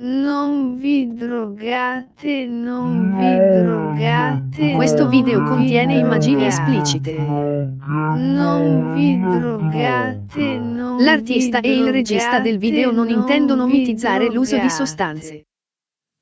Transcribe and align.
Non 0.00 0.78
vi 0.78 1.12
drogate, 1.12 2.46
non 2.46 3.16
vi 3.18 3.36
drogate. 3.64 4.74
Questo 4.74 5.08
video 5.08 5.42
contiene 5.42 5.98
immagini 5.98 6.46
esplicite. 6.46 7.16
Non 7.18 8.94
vi 8.94 9.18
drogate, 9.18 10.56
non 10.56 11.02
L'artista 11.02 11.58
vi 11.58 11.66
e 11.66 11.78
il 11.78 11.90
regista 11.90 12.38
del 12.38 12.58
video 12.58 12.92
non 12.92 13.08
intendono 13.08 13.66
mitizzare 13.66 14.30
l'uso 14.30 14.56
di 14.60 14.70
sostanze. 14.70 15.46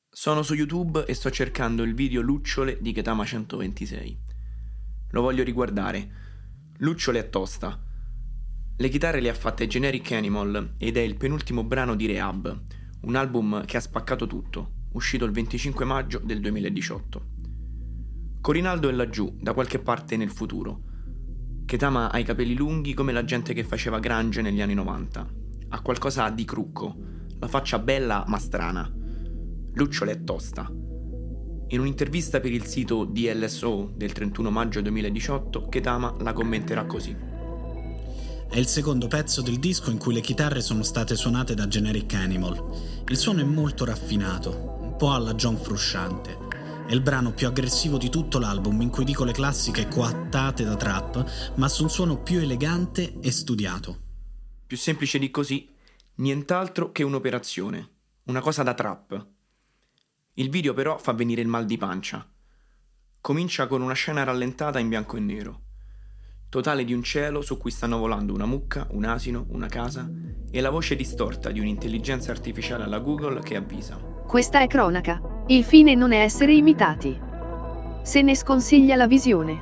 Sono 0.09 0.41
su 0.41 0.55
YouTube 0.55 1.05
e 1.05 1.13
sto 1.13 1.31
cercando 1.31 1.83
il 1.83 1.93
video 1.93 2.23
Lucciole 2.23 2.79
di 2.81 2.93
Ketama 2.93 3.27
126. 3.27 4.19
Lo 5.11 5.21
voglio 5.21 5.45
riguardare. 5.45 6.09
Lucciole 6.79 7.19
è 7.19 7.29
tosta. 7.29 7.79
Le 8.79 8.89
chitarre 8.89 9.21
le 9.21 9.29
ha 9.29 9.35
fatte 9.35 9.67
Generic 9.67 10.13
Animal 10.13 10.77
ed 10.79 10.97
è 10.97 11.01
il 11.01 11.17
penultimo 11.17 11.63
brano 11.63 11.95
di 11.95 12.07
Rehab, 12.07 12.59
un 13.07 13.15
album 13.15 13.65
che 13.65 13.77
ha 13.77 13.81
spaccato 13.81 14.27
tutto, 14.27 14.71
uscito 14.95 15.25
il 15.25 15.31
25 15.31 15.85
maggio 15.85 16.19
del 16.19 16.41
2018. 16.41 17.27
Corinaldo 18.41 18.89
è 18.89 18.93
laggiù, 18.93 19.33
da 19.41 19.55
qualche 19.55 19.79
parte 19.79 20.17
nel 20.17 20.31
futuro. 20.31 20.81
Ketama 21.67 22.11
ha 22.11 22.19
i 22.19 22.25
capelli 22.25 22.57
lunghi 22.57 22.95
come 22.95 23.13
la 23.13 23.25
gente 23.25 23.55
che 23.55 23.63
faceva 23.63 24.01
grange 24.01 24.43
negli 24.43 24.61
anni 24.61 24.75
90. 24.75 25.29
Ha 25.69 25.81
qualcosa 25.83 26.29
di 26.31 26.45
crucco, 26.45 26.97
la 27.39 27.47
faccia 27.47 27.79
bella 27.79 28.25
ma 28.27 28.39
strana. 28.39 28.93
Lucciole 29.75 30.11
è 30.11 30.25
tosta. 30.25 30.69
In 31.69 31.79
un'intervista 31.79 32.41
per 32.41 32.51
il 32.51 32.65
sito 32.65 33.05
DLSO 33.05 33.93
del 33.95 34.11
31 34.11 34.51
maggio 34.51 34.81
2018, 34.81 35.69
Ketama 35.69 36.17
la 36.23 36.33
commenterà 36.33 36.85
così. 36.87 37.17
È 38.49 38.59
il 38.59 38.67
secondo 38.67 39.07
pezzo 39.07 39.43
del 39.43 39.59
disco 39.59 39.91
in 39.91 39.99
cui 39.99 40.15
le 40.15 40.21
chitarre 40.21 40.63
sono 40.63 40.83
state 40.83 41.15
suonate 41.15 41.55
da 41.55 41.69
Generic 41.69 42.15
Animal. 42.15 43.03
Il 43.09 43.17
suono 43.17 43.41
è 43.41 43.45
molto 43.45 43.85
raffinato, 43.85 44.79
un 44.81 44.97
po' 44.97 45.13
alla 45.13 45.35
John 45.35 45.59
Frusciante. 45.59 46.39
È 46.87 46.93
il 46.93 47.03
brano 47.03 47.33
più 47.33 47.49
aggressivo 47.49 47.99
di 47.99 48.09
tutto 48.09 48.39
l'album 48.39 48.81
in 48.81 48.89
cui 48.89 49.05
dico 49.05 49.25
le 49.25 49.33
classiche 49.33 49.89
coattate 49.89 50.65
da 50.65 50.77
trap, 50.77 51.55
ma 51.57 51.69
su 51.69 51.83
un 51.83 51.91
suono 51.91 52.23
più 52.23 52.39
elegante 52.39 53.19
e 53.21 53.31
studiato. 53.31 53.99
Più 54.67 54.77
semplice 54.77 55.19
di 55.19 55.31
così, 55.31 55.69
nient'altro 56.15 56.93
che 56.93 57.03
un'operazione, 57.03 57.91
una 58.25 58.41
cosa 58.41 58.63
da 58.63 58.73
trap. 58.73 59.27
Il 60.35 60.49
video 60.49 60.73
però 60.73 60.97
fa 60.97 61.13
venire 61.13 61.43
il 61.43 61.49
mal 61.49 61.67
di 61.67 61.77
pancia. 61.77 62.27
Comincia 63.21 63.67
con 63.67 63.83
una 63.83 63.95
scena 63.95 64.23
rallentata 64.23 64.79
in 64.79 64.89
bianco 64.89 65.17
e 65.17 65.21
nero. 65.21 65.66
Totale 66.57 66.85
di 66.85 66.95
un 66.95 67.03
cielo 67.03 67.43
su 67.43 67.59
cui 67.59 67.71
stanno 67.71 67.99
volando 67.99 68.33
una 68.33 68.47
mucca, 68.47 68.87
un 68.93 69.05
asino, 69.05 69.45
una 69.51 69.67
casa 69.67 70.11
e 70.51 70.61
la 70.63 70.71
voce 70.71 70.97
distorta 70.97 71.51
di 71.51 71.61
un'intelligenza 71.61 72.31
artificiale 72.31 72.85
alla 72.85 72.99
Google 72.99 73.41
che 73.41 73.57
avvisa. 73.57 73.97
Questa 73.97 74.61
è 74.61 74.67
cronaca. 74.67 75.21
Il 75.49 75.65
fine 75.65 75.95
non 75.95 76.13
è 76.13 76.21
essere 76.21 76.55
imitati. 76.55 77.15
Se 78.01 78.23
ne 78.23 78.35
sconsiglia 78.35 78.97
la 78.97 79.07
visione. 79.07 79.61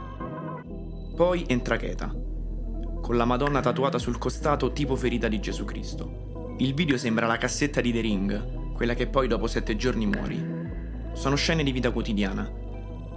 Poi 1.17 1.45
entra 1.49 1.79
Cheta, 1.79 2.15
con 3.03 3.17
la 3.17 3.25
Madonna 3.25 3.61
tatuata 3.61 3.99
sul 3.99 4.17
costato 4.17 4.71
tipo 4.71 4.95
ferita 4.95 5.27
di 5.27 5.41
Gesù 5.41 5.65
Cristo. 5.65 6.55
Il 6.59 6.75
video 6.75 6.97
sembra 6.97 7.27
la 7.27 7.39
cassetta 7.39 7.81
di 7.81 7.91
The 7.91 8.01
Ring, 8.03 8.73
quella 8.73 8.95
che 8.95 9.09
poi 9.09 9.27
dopo 9.27 9.49
sette 9.49 9.75
giorni 9.75 10.07
muori. 10.07 10.41
Sono 11.15 11.35
scene 11.35 11.65
di 11.65 11.73
vita 11.73 11.91
quotidiana. 11.91 12.49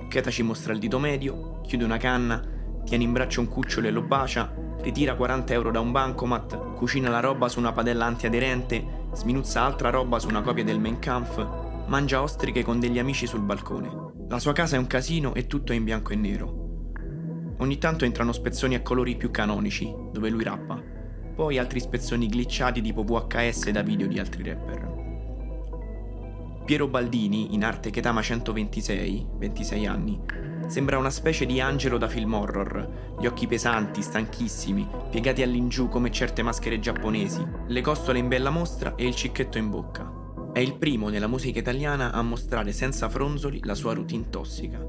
Cheta 0.10 0.32
ci 0.32 0.42
mostra 0.42 0.74
il 0.74 0.80
dito 0.80 0.98
medio, 0.98 1.62
chiude 1.62 1.84
una 1.84 1.98
canna, 1.98 2.56
tiene 2.88 3.04
in 3.04 3.12
braccio 3.12 3.42
un 3.42 3.50
cucciolo 3.50 3.88
e 3.88 3.92
lo 3.92 4.02
bacia, 4.02 4.50
ritira 4.80 5.16
40 5.16 5.52
euro 5.52 5.72
da 5.72 5.82
un 5.82 5.92
bancomat, 5.92 6.76
cucina 6.76 7.10
la 7.10 7.20
roba 7.20 7.50
su 7.50 7.60
una 7.60 7.74
padella 7.74 8.06
antiaderente, 8.06 9.10
sminuzza 9.12 9.62
altra 9.62 9.90
roba 9.90 10.20
su 10.20 10.30
una 10.30 10.42
copia 10.42 10.64
del 10.64 10.80
Mein 10.80 11.00
Kampf, 11.00 11.86
mangia 11.88 12.22
ostriche 12.22 12.64
con 12.64 12.80
degli 12.80 12.98
amici 12.98 13.28
sul 13.28 13.42
balcone. 13.42 14.14
La 14.30 14.40
sua 14.40 14.54
casa 14.54 14.78
è 14.78 14.80
un 14.80 14.88
casino 14.88 15.34
e 15.34 15.48
tutto 15.48 15.74
è 15.74 15.76
in 15.76 15.84
bianco 15.84 16.14
e 16.14 16.16
nero. 16.16 16.66
Ogni 17.58 17.78
tanto 17.78 18.06
entrano 18.06 18.32
spezzoni 18.32 18.76
a 18.76 18.82
colori 18.82 19.18
più 19.18 19.32
canonici, 19.32 19.94
dove 20.14 20.30
lui 20.30 20.44
rappa, 20.44 20.82
poi 21.36 21.58
altri 21.58 21.82
spezzoni 21.82 22.28
glitchati 22.28 22.82
tipo 22.82 23.04
VHS 23.04 23.70
da 23.70 23.82
video 23.82 24.08
di 24.08 24.18
altri 24.18 24.44
rapper. 24.44 24.96
Piero 26.64 26.88
Baldini, 26.88 27.54
in 27.54 27.66
arte 27.66 27.90
Ketama 27.90 28.22
126, 28.22 29.28
26 29.38 29.86
anni, 29.86 30.22
sembra 30.68 30.98
una 30.98 31.10
specie 31.10 31.46
di 31.46 31.60
angelo 31.60 31.98
da 31.98 32.08
film 32.08 32.34
horror, 32.34 33.16
gli 33.20 33.26
occhi 33.26 33.48
pesanti, 33.48 34.02
stanchissimi, 34.02 34.88
piegati 35.10 35.42
all'ingiù 35.42 35.88
come 35.88 36.12
certe 36.12 36.44
maschere 36.44 36.80
giapponesi, 36.80 37.46
le 37.68 37.82
costole 37.82 38.20
in 38.20 38.28
bella 38.28 38.50
mostra 38.50 38.96
e 38.96 39.08
il 39.08 39.16
cicchetto 39.16 39.58
in 39.58 39.70
bocca. 39.70 40.12
È 40.52 40.60
il 40.60 40.76
primo 40.76 41.10
nella 41.10 41.28
musica 41.28 41.60
italiana 41.60 42.12
a 42.12 42.22
mostrare 42.22 42.72
senza 42.72 43.10
fronzoli 43.10 43.62
la 43.64 43.76
sua 43.76 43.94
routine 43.94 44.30
tossica. 44.30 44.80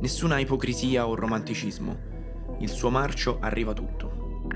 Nessuna 0.00 0.38
ipocrisia 0.38 1.06
o 1.06 1.14
romanticismo. 1.14 2.56
Il 2.60 2.68
suo 2.68 2.88
marcio 2.90 3.38
arriva 3.40 3.72
tutto. 3.72 4.46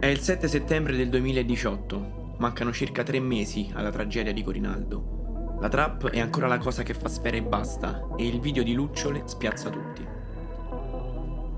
È 0.00 0.06
il 0.06 0.18
7 0.18 0.48
settembre 0.48 0.96
del 0.96 1.08
2018. 1.08 2.36
Mancano 2.38 2.72
circa 2.72 3.02
tre 3.02 3.20
mesi 3.20 3.70
alla 3.74 3.90
tragedia 3.90 4.32
di 4.32 4.42
Corinaldo. 4.42 5.17
La 5.60 5.68
trap 5.68 6.10
è 6.10 6.20
ancora 6.20 6.46
la 6.46 6.58
cosa 6.58 6.84
che 6.84 6.94
fa 6.94 7.08
sfera 7.08 7.36
e 7.36 7.42
basta, 7.42 8.06
e 8.16 8.26
il 8.26 8.38
video 8.38 8.62
di 8.62 8.74
Lucciole 8.74 9.24
spiazza 9.26 9.70
tutti. 9.70 10.06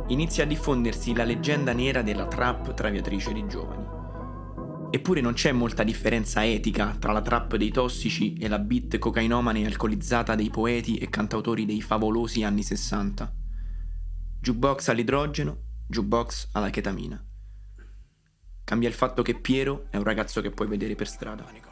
Inizia 0.07 0.45
a 0.45 0.47
diffondersi 0.47 1.15
la 1.15 1.25
leggenda 1.25 1.73
nera 1.73 2.01
della 2.01 2.27
trap 2.27 2.73
traviatrice 2.73 3.33
di 3.35 3.47
giovani. 3.47 3.85
Eppure 4.91 5.21
non 5.21 5.35
c'è 5.35 5.53
molta 5.53 5.85
differenza 5.85 6.45
etica 6.45 6.97
tra 6.99 7.13
la 7.13 7.21
trap 7.21 7.57
dei 7.57 7.71
tossici 7.71 8.35
e 8.35 8.49
la 8.49 8.59
beat 8.59 8.99
cocainomane 8.99 9.61
e 9.61 9.67
alcolizzata 9.67 10.35
dei 10.35 10.49
poeti 10.49 10.97
e 10.97 11.11
cantautori 11.11 11.67
dei 11.67 11.83
favolosi 11.83 12.43
anni 12.43 12.63
60. 12.63 13.33
Jukebox 14.41 14.89
all'idrogeno, 14.89 15.59
jukebox 15.87 16.49
alla 16.53 16.71
chetamina. 16.71 17.23
Cambia 18.65 18.89
il 18.89 18.95
fatto 18.95 19.23
che 19.23 19.39
Piero 19.39 19.89
è 19.91 19.99
un 19.99 20.05
ragazzo 20.05 20.41
che 20.41 20.51
puoi 20.51 20.69
vedere 20.69 20.95
per 20.95 21.07
strada. 21.07 21.70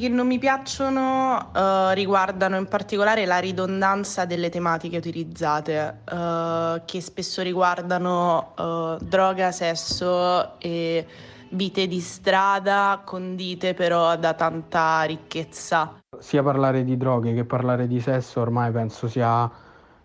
Che 0.00 0.08
non 0.08 0.26
mi 0.26 0.38
piacciono 0.38 1.52
eh, 1.54 1.94
riguardano 1.94 2.56
in 2.56 2.66
particolare 2.66 3.26
la 3.26 3.38
ridondanza 3.38 4.24
delle 4.24 4.48
tematiche 4.48 4.96
utilizzate, 4.96 6.00
eh, 6.04 6.82
che 6.84 7.00
spesso 7.00 7.42
riguardano 7.42 8.54
eh, 8.58 9.04
droga, 9.04 9.52
sesso 9.52 10.58
e 10.58 11.06
vite 11.50 11.86
di 11.86 12.00
strada, 12.00 13.02
condite 13.04 13.74
però 13.74 14.16
da 14.16 14.34
tanta 14.34 15.02
ricchezza. 15.02 15.98
sia 16.18 16.42
parlare 16.42 16.84
di 16.84 16.96
droghe 16.96 17.34
che 17.34 17.44
parlare 17.44 17.86
di 17.86 18.00
sesso 18.00 18.40
ormai 18.40 18.70
penso 18.72 19.08
sia 19.08 19.50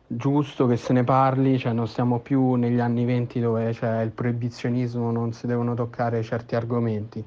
giusto 0.07 0.67
che 0.67 0.77
se 0.77 0.93
ne 0.93 1.03
parli, 1.03 1.57
cioè 1.57 1.73
non 1.73 1.87
stiamo 1.87 2.19
più 2.19 2.53
negli 2.53 2.79
anni 2.79 3.05
venti 3.05 3.39
dove 3.39 3.71
c'è 3.71 4.01
il 4.01 4.11
proibizionismo, 4.11 5.11
non 5.11 5.33
si 5.33 5.47
devono 5.47 5.73
toccare 5.73 6.21
certi 6.23 6.55
argomenti. 6.55 7.23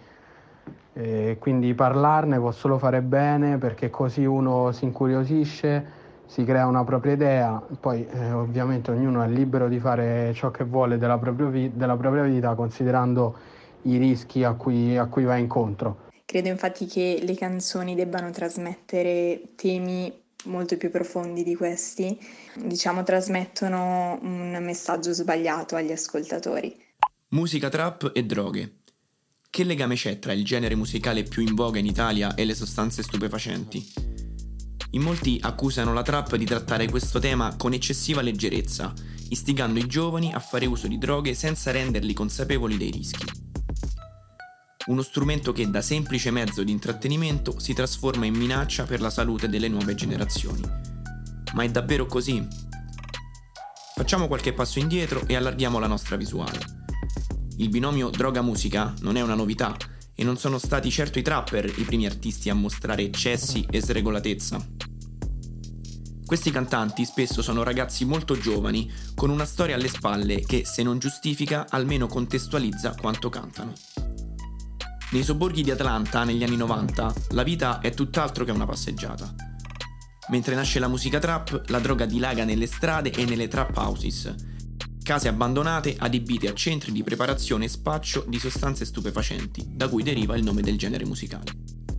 E 0.99 1.37
quindi 1.39 1.75
parlarne 1.75 2.39
può 2.39 2.51
solo 2.51 2.77
fare 2.77 3.03
bene 3.03 3.57
perché 3.57 3.89
così 3.89 4.25
uno 4.25 4.73
si 4.73 4.85
incuriosisce, 4.85 5.87
si 6.27 6.43
crea 6.43 6.67
una 6.67 6.83
propria 6.83 7.13
idea, 7.13 7.65
poi 7.79 8.05
eh, 8.05 8.33
ovviamente 8.33 8.91
ognuno 8.91 9.23
è 9.23 9.29
libero 9.29 9.69
di 9.69 9.79
fare 9.79 10.33
ciò 10.35 10.51
che 10.51 10.65
vuole 10.65 10.99
della, 10.99 11.17
propria 11.17 11.47
vi- 11.47 11.71
della 11.73 11.97
propria 11.97 12.25
vita 12.25 12.57
considerando 12.57 13.39
i 13.83 13.97
rischi 13.97 14.43
a 14.43 14.55
cui, 14.55 14.97
a 14.97 15.07
cui 15.07 15.23
va 15.23 15.37
incontro. 15.37 16.07
Credo 16.25 16.49
infatti 16.49 16.87
che 16.87 17.21
le 17.23 17.37
canzoni 17.37 17.95
debbano 17.95 18.31
trasmettere 18.31 19.53
temi 19.55 20.13
molto 20.47 20.77
più 20.77 20.91
profondi 20.91 21.45
di 21.45 21.55
questi, 21.55 22.19
diciamo 22.57 23.05
trasmettono 23.05 24.19
un 24.21 24.59
messaggio 24.61 25.13
sbagliato 25.13 25.77
agli 25.77 25.93
ascoltatori. 25.93 26.77
Musica 27.29 27.69
trap 27.69 28.11
e 28.13 28.25
droghe. 28.25 28.78
Che 29.51 29.65
legame 29.65 29.95
c'è 29.95 30.19
tra 30.19 30.33
il 30.33 30.45
genere 30.45 30.75
musicale 30.75 31.23
più 31.23 31.43
in 31.43 31.55
voga 31.55 31.79
in 31.79 31.87
Italia 31.87 32.35
e 32.35 32.45
le 32.45 32.55
sostanze 32.55 33.03
stupefacenti? 33.03 33.85
In 34.91 35.03
molti 35.03 35.39
accusano 35.43 35.93
la 35.93 36.03
trap 36.03 36.37
di 36.37 36.45
trattare 36.45 36.89
questo 36.89 37.19
tema 37.19 37.57
con 37.57 37.73
eccessiva 37.73 38.21
leggerezza, 38.21 38.93
istigando 39.31 39.79
i 39.79 39.87
giovani 39.87 40.33
a 40.33 40.39
fare 40.39 40.67
uso 40.67 40.87
di 40.87 40.99
droghe 40.99 41.35
senza 41.35 41.71
renderli 41.71 42.13
consapevoli 42.13 42.77
dei 42.77 42.91
rischi. 42.91 43.25
Uno 44.87 45.03
strumento 45.03 45.53
che 45.53 45.69
da 45.69 45.83
semplice 45.83 46.31
mezzo 46.31 46.63
di 46.63 46.71
intrattenimento 46.71 47.59
si 47.59 47.75
trasforma 47.75 48.27
in 48.27 48.35
minaccia 48.35 48.85
per 48.85 49.01
la 49.01 49.11
salute 49.11 49.49
delle 49.49 49.69
nuove 49.69 49.95
generazioni. 49.95 50.63
Ma 51.55 51.63
è 51.65 51.71
davvero 51.71 52.07
così? 52.07 52.47
Facciamo 53.95 54.29
qualche 54.29 54.53
passo 54.53 54.79
indietro 54.79 55.27
e 55.27 55.35
allarghiamo 55.35 55.79
la 55.79 55.89
nostra 55.89 56.17
visuale. 56.17 56.78
Il 57.61 57.71
binomio 57.71 58.09
droga-musica 58.09 58.95
non 59.01 59.17
è 59.17 59.21
una 59.21 59.35
novità 59.35 59.77
e 60.15 60.23
non 60.23 60.37
sono 60.37 60.59
stati 60.59 60.93
certo 60.93 61.19
i 61.19 61.23
trapper 61.23 61.65
i 61.65 61.83
primi 61.83 62.07
artisti 62.07 62.51
a 62.51 62.55
mostrare 62.55 63.03
eccessi 63.03 63.67
e 63.69 63.83
sregolatezza. 63.83 64.65
Questi 66.25 66.53
cantanti 66.53 67.05
spesso 67.05 67.43
sono 67.43 67.65
ragazzi 67.65 68.05
molto 68.05 68.39
giovani, 68.39 68.89
con 69.17 69.31
una 69.31 69.45
storia 69.45 69.75
alle 69.75 69.89
spalle 69.89 70.41
che, 70.43 70.65
se 70.65 70.85
non 70.85 71.01
giustifica, 71.01 71.67
almeno 71.69 72.07
contestualizza 72.07 72.95
quanto 72.95 73.29
cantano. 73.29 73.73
Nei 75.11 75.25
sobborghi 75.25 75.63
di 75.63 75.73
Atlanta, 75.73 76.23
negli 76.23 76.45
anni 76.45 76.57
90, 76.57 77.13
la 77.31 77.43
vita 77.43 77.81
è 77.81 77.93
tutt'altro 77.93 78.45
che 78.45 78.53
una 78.53 78.67
passeggiata. 78.67 79.35
Mentre 80.29 80.55
nasce 80.55 80.79
la 80.79 80.87
musica 80.87 81.19
trap, 81.19 81.65
la 81.71 81.81
droga 81.81 82.05
dilaga 82.05 82.45
nelle 82.45 82.67
strade 82.67 83.11
e 83.11 83.25
nelle 83.25 83.49
trap 83.49 83.77
houses, 83.77 84.33
case 85.09 85.29
abbandonate 85.29 85.97
adibite 85.97 86.49
a 86.49 86.53
centri 86.53 86.93
di 86.93 87.03
preparazione 87.03 87.65
e 87.65 87.69
spaccio 87.69 88.27
di 88.29 88.39
sostanze 88.39 88.85
stupefacenti, 88.85 89.65
da 89.67 89.89
cui 89.89 90.03
deriva 90.03 90.37
il 90.37 90.43
nome 90.43 90.61
del 90.61 90.77
genere 90.77 91.07
musicale. 91.07 91.51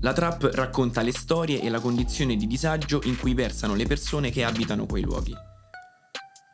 La 0.02 0.14
trap 0.14 0.52
racconta 0.54 1.02
le 1.02 1.12
storie 1.12 1.60
e 1.60 1.70
la 1.70 1.80
condizione 1.80 2.36
di 2.36 2.46
disagio 2.46 3.02
in 3.06 3.18
cui 3.18 3.34
versano 3.34 3.74
le 3.74 3.88
persone 3.88 4.30
che 4.30 4.44
abitano 4.44 4.86
quei 4.86 5.02
luoghi. 5.02 5.34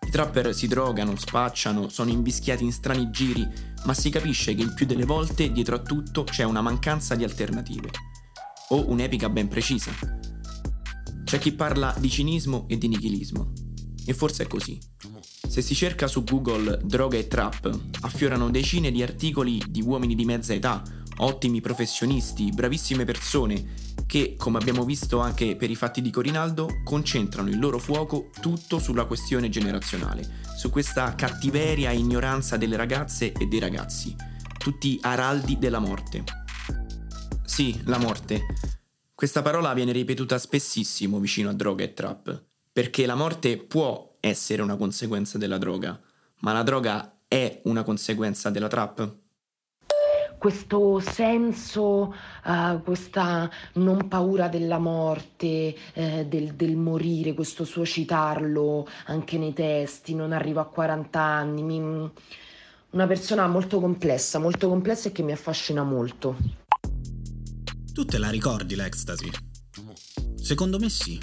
I 0.08 0.10
trapper 0.10 0.56
si 0.56 0.68
drogano, 0.68 1.18
spacciano, 1.18 1.90
sono 1.90 2.10
invischiati 2.10 2.64
in 2.64 2.72
strani 2.72 3.10
giri, 3.12 3.46
ma 3.84 3.94
si 3.94 4.10
capisce 4.10 4.56
che 4.56 4.62
il 4.62 4.74
più 4.74 4.86
delle 4.86 5.04
volte 5.04 5.52
dietro 5.52 5.76
a 5.76 5.80
tutto 5.80 6.24
c'è 6.24 6.44
una 6.44 6.62
mancanza 6.62 7.16
di 7.16 7.26
alternative. 7.26 7.90
O 8.70 8.90
un'epica 8.90 9.28
ben 9.28 9.50
precisa. 9.50 9.92
C'è 11.26 11.38
chi 11.38 11.52
parla 11.52 11.94
di 12.00 12.10
cinismo 12.10 12.64
e 12.70 12.78
di 12.78 12.88
nichilismo. 12.88 13.52
E 14.06 14.14
forse 14.14 14.44
è 14.44 14.48
così. 14.48 14.80
Se 15.56 15.62
si 15.62 15.74
cerca 15.74 16.08
su 16.08 16.26
Google 16.26 16.82
droga 16.84 17.18
e 17.18 17.30
trap, 17.30 17.80
affiorano 18.02 18.50
decine 18.50 18.92
di 18.92 19.02
articoli 19.02 19.64
di 19.70 19.82
uomini 19.82 20.14
di 20.14 20.26
mezza 20.26 20.54
età, 20.54 20.84
ottimi 21.20 21.62
professionisti, 21.62 22.52
bravissime 22.52 23.06
persone, 23.06 23.74
che, 24.06 24.36
come 24.38 24.58
abbiamo 24.58 24.84
visto 24.84 25.20
anche 25.20 25.56
per 25.56 25.70
i 25.70 25.76
fatti 25.76 26.02
di 26.02 26.10
Corinaldo, 26.10 26.82
concentrano 26.84 27.48
il 27.48 27.58
loro 27.58 27.80
fuoco 27.80 28.32
tutto 28.42 28.80
sulla 28.80 29.06
questione 29.06 29.48
generazionale, 29.48 30.42
su 30.58 30.70
questa 30.70 31.16
cattiveria 31.16 31.90
e 31.90 32.00
ignoranza 32.00 32.58
delle 32.58 32.76
ragazze 32.76 33.32
e 33.32 33.46
dei 33.46 33.60
ragazzi, 33.60 34.14
tutti 34.58 35.00
araldi 35.04 35.58
della 35.58 35.80
morte. 35.80 36.26
Sì, 37.46 37.80
la 37.86 37.98
morte. 37.98 38.42
Questa 39.16 39.42
parola 39.42 39.74
viene 39.74 39.94
ripetuta 39.94 40.38
spessissimo 40.38 41.18
vicino 41.18 41.50
a 41.50 41.54
droga 41.54 41.86
e 41.86 41.94
trap, 41.94 42.44
perché 42.74 43.06
la 43.06 43.16
morte 43.16 43.56
può 43.56 44.15
essere 44.30 44.64
una 44.64 44.76
conseguenza 44.76 45.38
della 45.38 45.60
droga, 45.60 46.00
ma 46.40 46.52
la 46.52 46.64
droga 46.64 47.20
è 47.28 47.62
una 47.66 47.84
conseguenza 47.84 48.50
della 48.50 48.68
trap? 48.68 49.24
questo 50.38 51.00
senso, 51.00 52.14
uh, 52.44 52.82
questa 52.84 53.50
non 53.76 54.08
paura 54.08 54.48
della 54.48 54.78
morte, 54.78 55.76
eh, 55.94 56.26
del, 56.28 56.54
del, 56.54 56.76
morire, 56.76 57.34
questo 57.34 57.64
suo 57.64 57.84
citarlo 57.84 58.88
anche 59.06 59.40
nei 59.40 59.54
testi, 59.54 60.14
non 60.14 60.34
arrivo 60.34 60.60
a 60.60 60.68
40 60.68 61.20
anni, 61.20 61.64
mi... 61.64 61.80
una 62.92 63.08
persona 63.08 63.48
molto 63.48 63.80
complessa, 63.80 64.38
molto 64.38 64.70
complessa 64.70 65.10
e 65.10 65.14
che 65.14 65.24
mi 65.24 65.32
affascina 65.32 65.82
molto. 65.82 66.38
Tu 67.92 68.06
te 68.06 68.20
la 68.20 68.30
ricordi 68.30 68.76
l'ecstasy? 68.76 69.32
Secondo 70.36 70.78
me 70.78 70.90
sì. 70.90 71.18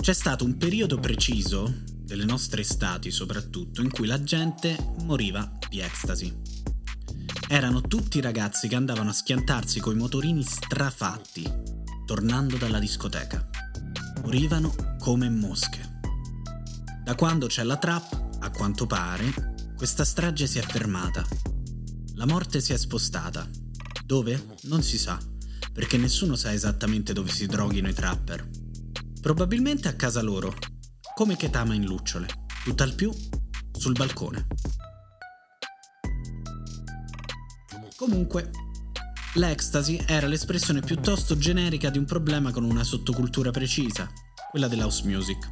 C'è 0.00 0.14
stato 0.14 0.44
un 0.44 0.56
periodo 0.56 0.98
preciso 0.98 1.89
delle 2.10 2.24
nostre 2.24 2.62
estati 2.62 3.12
soprattutto, 3.12 3.82
in 3.82 3.88
cui 3.88 4.08
la 4.08 4.20
gente 4.20 4.76
moriva 5.04 5.48
di 5.68 5.78
ecstasy. 5.78 6.36
Erano 7.48 7.82
tutti 7.82 8.20
ragazzi 8.20 8.66
che 8.66 8.74
andavano 8.74 9.10
a 9.10 9.12
schiantarsi 9.12 9.78
coi 9.78 9.94
motorini 9.94 10.42
strafatti, 10.42 11.48
tornando 12.04 12.56
dalla 12.56 12.80
discoteca. 12.80 13.48
Morivano 14.24 14.74
come 14.98 15.30
mosche. 15.30 16.00
Da 17.04 17.14
quando 17.14 17.46
c'è 17.46 17.62
la 17.62 17.76
trap, 17.76 18.38
a 18.40 18.50
quanto 18.50 18.88
pare, 18.88 19.54
questa 19.76 20.04
strage 20.04 20.48
si 20.48 20.58
è 20.58 20.62
fermata. 20.62 21.24
La 22.14 22.26
morte 22.26 22.60
si 22.60 22.72
è 22.72 22.76
spostata. 22.76 23.48
Dove? 24.04 24.56
Non 24.62 24.82
si 24.82 24.98
sa, 24.98 25.16
perché 25.72 25.96
nessuno 25.96 26.34
sa 26.34 26.52
esattamente 26.52 27.12
dove 27.12 27.30
si 27.30 27.46
droghino 27.46 27.88
i 27.88 27.94
trapper. 27.94 28.50
Probabilmente 29.20 29.86
a 29.86 29.94
casa 29.94 30.22
loro, 30.22 30.52
come 31.20 31.36
Ketama 31.36 31.74
in 31.74 31.84
lucciole, 31.84 32.26
tutt'al 32.64 32.94
più 32.94 33.12
sul 33.72 33.92
balcone. 33.92 34.46
Comunque, 37.94 38.50
l'ecstasy 39.34 40.02
era 40.06 40.26
l'espressione 40.26 40.80
piuttosto 40.80 41.36
generica 41.36 41.90
di 41.90 41.98
un 41.98 42.06
problema 42.06 42.52
con 42.52 42.64
una 42.64 42.84
sottocultura 42.84 43.50
precisa, 43.50 44.10
quella 44.50 44.66
dell'house 44.66 45.06
music. 45.06 45.46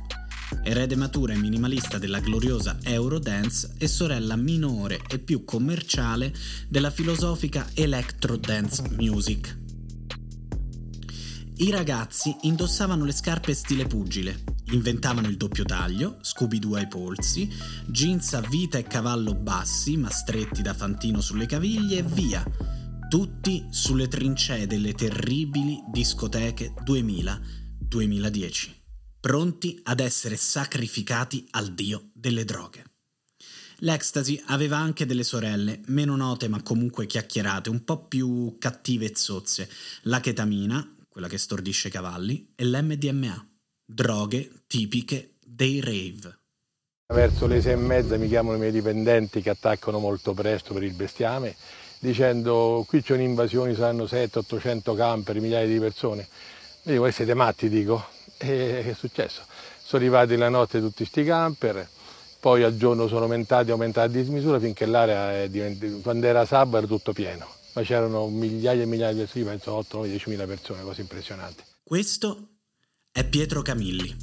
Erede 0.62 0.97
matura 0.97 1.35
e 1.35 1.37
minimalista 1.37 1.99
della 1.99 2.21
gloriosa 2.21 2.79
Eurodance 2.82 3.75
e 3.76 3.88
sorella 3.88 4.37
minore 4.37 5.00
e 5.06 5.19
più 5.19 5.44
commerciale 5.44 6.32
della 6.67 6.91
filosofica 6.91 7.69
Electro 7.75 8.38
Dance 8.38 8.85
Music. 8.97 9.59
I 11.56 11.71
ragazzi 11.71 12.35
indossavano 12.43 13.05
le 13.05 13.12
scarpe 13.12 13.53
stile 13.53 13.85
pugile, 13.85 14.56
Inventavano 14.70 15.29
il 15.29 15.38
doppio 15.38 15.65
taglio, 15.65 16.19
Scooby-Doo 16.20 16.75
ai 16.75 16.88
polsi, 16.88 17.49
jeans 17.87 18.35
a 18.35 18.41
vita 18.41 18.76
e 18.76 18.82
cavallo 18.82 19.35
bassi, 19.35 19.97
ma 19.97 20.11
stretti 20.11 20.61
da 20.61 20.75
fantino 20.75 21.23
sulle 21.23 21.47
caviglie 21.47 21.99
e 21.99 22.03
via. 22.03 22.44
Tutti 23.09 23.67
sulle 23.70 24.09
trincee 24.09 24.67
delle 24.67 24.93
terribili 24.93 25.82
discoteche 25.91 26.75
2000-2010, 26.85 28.69
pronti 29.20 29.81
ad 29.85 30.00
essere 30.00 30.37
sacrificati 30.37 31.47
al 31.53 31.73
dio 31.73 32.11
delle 32.12 32.44
droghe. 32.44 32.85
L'Ecstasy 33.79 34.38
aveva 34.49 34.76
anche 34.76 35.06
delle 35.06 35.25
sorelle, 35.25 35.81
meno 35.87 36.14
note 36.14 36.47
ma 36.49 36.62
comunque 36.62 37.07
chiacchierate, 37.07 37.71
un 37.71 37.85
po' 37.85 38.07
più 38.07 38.57
cattive 38.59 39.07
e 39.07 39.16
zozze, 39.16 39.71
la 40.02 40.21
chetamina, 40.21 40.95
quella 41.09 41.28
che 41.28 41.38
stordisce 41.38 41.88
i 41.88 41.93
cavalli, 41.93 42.52
e 42.54 42.66
l'MDMA 42.66 43.49
droghe 43.90 44.64
tipiche 44.66 45.37
dei 45.45 45.80
rave. 45.80 46.38
Verso 47.07 47.47
le 47.47 47.62
sei 47.62 47.73
e 47.73 47.76
mezza 47.76 48.18
mi 48.18 48.28
chiamano 48.28 48.57
i 48.57 48.61
miei 48.61 48.73
dipendenti 48.73 49.40
che 49.40 49.50
attaccano 49.50 49.99
molto 49.99 50.35
presto 50.35 50.75
per 50.75 50.83
il 50.83 50.92
bestiame 50.92 51.57
dicendo 51.99 52.85
qui 52.87 53.02
c'è 53.02 53.14
un'invasione, 53.14 53.75
saranno 53.75 54.04
700-800 54.04 54.97
camper, 54.97 55.40
migliaia 55.40 55.66
di 55.66 55.78
persone. 55.78 56.23
Io 56.23 56.92
dico, 56.92 57.00
voi 57.00 57.12
siete 57.12 57.35
matti, 57.35 57.68
dico. 57.68 58.04
E 58.38 58.83
che 58.85 58.90
è 58.90 58.95
successo? 58.95 59.42
Sono 59.83 60.02
arrivati 60.02 60.37
la 60.37 60.49
notte 60.49 60.80
tutti 60.80 60.99
questi 60.99 61.25
camper, 61.25 61.88
poi 62.40 62.62
al 62.62 62.76
giorno 62.76 63.09
sono 63.09 63.23
aumentati, 63.23 63.71
aumentati 63.71 64.16
a 64.16 64.21
dismisura 64.21 64.61
finché 64.61 64.87
l'area 64.87 65.42
è 65.42 65.49
diventata, 65.49 65.92
quando 66.02 66.26
era 66.26 66.45
sabato 66.45 66.78
era 66.78 66.87
tutto 66.87 67.12
pieno, 67.12 67.47
ma 67.73 67.83
c'erano 67.83 68.28
migliaia 68.28 68.83
e 68.83 68.87
migliaia 68.87 69.12
di 69.12 69.21
persone, 69.21 69.45
penso 69.45 69.85
8-10 69.90 70.28
mila 70.28 70.47
persone, 70.47 70.83
cose 70.83 71.00
impressionanti. 71.00 71.64
Questo 71.83 72.58
è 73.19 73.25
Pietro 73.25 73.63
Camilli, 73.63 74.15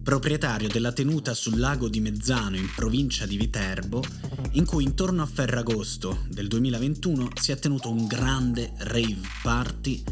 proprietario 0.00 0.68
della 0.68 0.92
tenuta 0.92 1.34
sul 1.34 1.58
lago 1.58 1.88
di 1.88 1.98
Mezzano 1.98 2.54
in 2.54 2.70
provincia 2.72 3.26
di 3.26 3.36
Viterbo, 3.36 4.00
in 4.52 4.64
cui 4.64 4.84
intorno 4.84 5.22
a 5.22 5.26
Ferragosto 5.26 6.20
del 6.28 6.46
2021 6.46 7.30
si 7.34 7.50
è 7.50 7.58
tenuto 7.58 7.90
un 7.90 8.06
grande 8.06 8.74
rave 8.76 9.18
party 9.42 10.04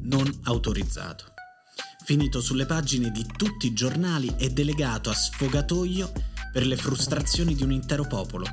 non 0.00 0.30
autorizzato. 0.42 1.32
Finito 2.04 2.42
sulle 2.42 2.66
pagine 2.66 3.10
di 3.10 3.24
tutti 3.34 3.68
i 3.68 3.72
giornali 3.72 4.34
e 4.36 4.50
delegato 4.50 5.08
a 5.08 5.14
sfogatoio 5.14 6.12
per 6.52 6.66
le 6.66 6.76
frustrazioni 6.76 7.54
di 7.54 7.62
un 7.62 7.72
intero 7.72 8.06
popolo. 8.06 8.44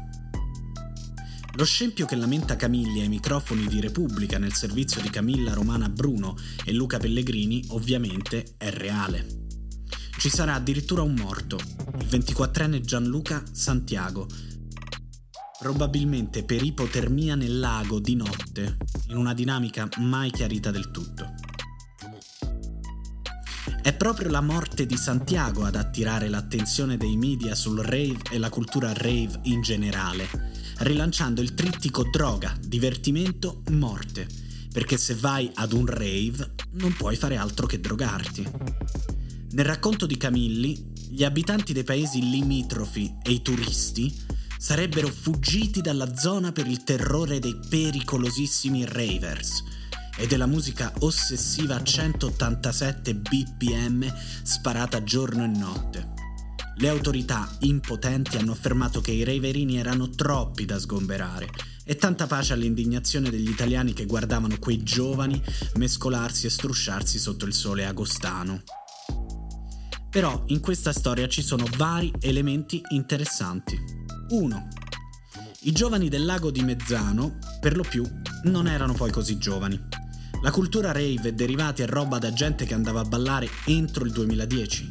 Lo 1.62 1.68
scempio 1.68 2.08
che 2.08 2.16
lamenta 2.16 2.56
Camilli 2.56 3.02
ai 3.02 3.08
microfoni 3.08 3.68
di 3.68 3.80
Repubblica 3.80 4.40
nel 4.40 4.52
servizio 4.52 5.00
di 5.00 5.12
Camilla 5.12 5.54
Romana 5.54 5.90
Bruno 5.90 6.36
e 6.66 6.74
Luca 6.74 6.98
Pellegrini 6.98 7.64
ovviamente 7.68 8.56
è 8.58 8.72
reale. 8.72 9.28
Ci 10.18 10.28
sarà 10.28 10.56
addirittura 10.56 11.04
un 11.04 11.14
morto, 11.14 11.58
il 12.00 12.08
24enne 12.08 12.82
Gianluca 12.82 13.44
Santiago, 13.52 14.26
probabilmente 15.60 16.44
per 16.44 16.64
ipotermia 16.64 17.36
nel 17.36 17.60
lago 17.60 18.00
di 18.00 18.16
notte, 18.16 18.78
in 19.10 19.18
una 19.18 19.36
dinamica 19.36 19.88
mai 20.00 20.32
chiarita 20.32 20.72
del 20.72 20.90
tutto. 20.90 21.32
È 23.84 23.94
proprio 23.94 24.32
la 24.32 24.42
morte 24.42 24.88
di 24.88 24.98
Santiago 24.98 25.64
ad 25.64 25.76
attirare 25.76 26.28
l'attenzione 26.28 26.98
dei 26.98 27.18
media 27.18 27.54
sul 27.54 27.78
rave 27.82 28.18
e 28.32 28.40
la 28.40 28.50
cultura 28.50 28.94
rave 28.94 29.42
in 29.44 29.62
generale, 29.62 30.50
rilanciando 30.82 31.42
il 31.42 31.54
trittico 31.54 32.04
droga, 32.10 32.56
divertimento, 32.60 33.62
morte, 33.72 34.28
perché 34.72 34.98
se 34.98 35.16
vai 35.16 35.50
ad 35.56 35.74
un 35.74 35.86
rave 35.86 36.54
non 36.72 36.94
puoi 36.94 37.16
fare 37.16 37.36
altro 37.36 37.68
che 37.68 37.80
drogarti. 37.80 38.50
Nel 39.52 39.66
racconto 39.66 40.06
di 40.06 40.18
Camilli, 40.18 40.92
gli 41.10 41.24
abitanti 41.24 41.74
dei 41.74 41.84
paesi 41.84 42.30
limitrofi 42.30 43.14
e 43.22 43.32
i 43.32 43.42
turisti 43.42 44.14
sarebbero 44.58 45.08
fuggiti 45.08 45.82
dalla 45.82 46.16
zona 46.16 46.52
per 46.52 46.68
il 46.68 46.84
terrore 46.84 47.40
dei 47.40 47.60
pericolosissimi 47.68 48.86
ravers 48.86 49.64
e 50.18 50.28
della 50.28 50.46
musica 50.46 50.94
ossessiva 51.00 51.76
a 51.76 51.84
187 51.84 53.16
bpm 53.16 54.14
sparata 54.44 55.04
giorno 55.04 55.44
e 55.44 55.48
notte. 55.48 56.21
Le 56.82 56.90
autorità 56.90 57.48
impotenti 57.60 58.38
hanno 58.38 58.54
affermato 58.54 59.02
che 59.02 59.12
i 59.12 59.24
raverini 59.24 59.78
erano 59.78 60.10
troppi 60.10 60.66
da 60.66 60.80
sgomberare 60.80 61.48
e 61.84 61.96
tanta 61.96 62.26
pace 62.26 62.54
all'indignazione 62.54 63.30
degli 63.30 63.50
italiani 63.50 63.94
che 63.94 64.08
guardavano 64.08 64.58
quei 64.58 64.82
giovani 64.82 65.40
mescolarsi 65.76 66.48
e 66.48 66.50
strusciarsi 66.50 67.20
sotto 67.20 67.46
il 67.46 67.54
sole 67.54 67.86
agostano. 67.86 68.64
Però 70.10 70.44
in 70.48 70.60
questa 70.60 70.92
storia 70.92 71.28
ci 71.28 71.44
sono 71.44 71.68
vari 71.78 72.12
elementi 72.20 72.82
interessanti. 72.90 73.80
1. 74.30 74.68
I 75.62 75.72
giovani 75.74 76.10
del 76.10 76.26
lago 76.26 76.50
di 76.50 76.64
Mezzano, 76.64 77.38
per 77.60 77.76
lo 77.76 77.84
più, 77.84 78.04
non 78.46 78.68
erano 78.68 78.94
poi 78.94 79.12
così 79.12 79.38
giovani. 79.38 79.80
La 80.42 80.50
cultura 80.50 80.92
rave 80.92 81.30
è 81.30 81.34
derivata 81.34 81.84
e 81.84 81.86
roba 81.86 82.18
da 82.18 82.34
gente 82.34 82.66
che 82.66 82.74
andava 82.74 83.02
a 83.02 83.06
ballare 83.06 83.48
entro 83.66 84.04
il 84.04 84.12
2010, 84.12 84.90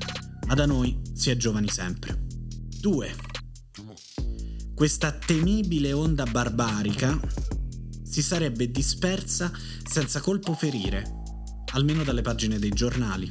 ma 0.51 0.57
da 0.57 0.67
noi 0.67 1.01
si 1.15 1.31
è 1.31 1.37
giovani 1.37 1.69
sempre. 1.69 2.27
2. 2.81 3.15
Questa 4.75 5.13
temibile 5.13 5.93
onda 5.93 6.25
barbarica 6.25 7.21
si 8.03 8.21
sarebbe 8.21 8.69
dispersa 8.69 9.53
senza 9.89 10.21
colpo 10.21 10.55
ferire, 10.55 11.23
almeno 11.73 12.03
dalle 12.03 12.23
pagine 12.23 12.59
dei 12.59 12.71
giornali 12.71 13.31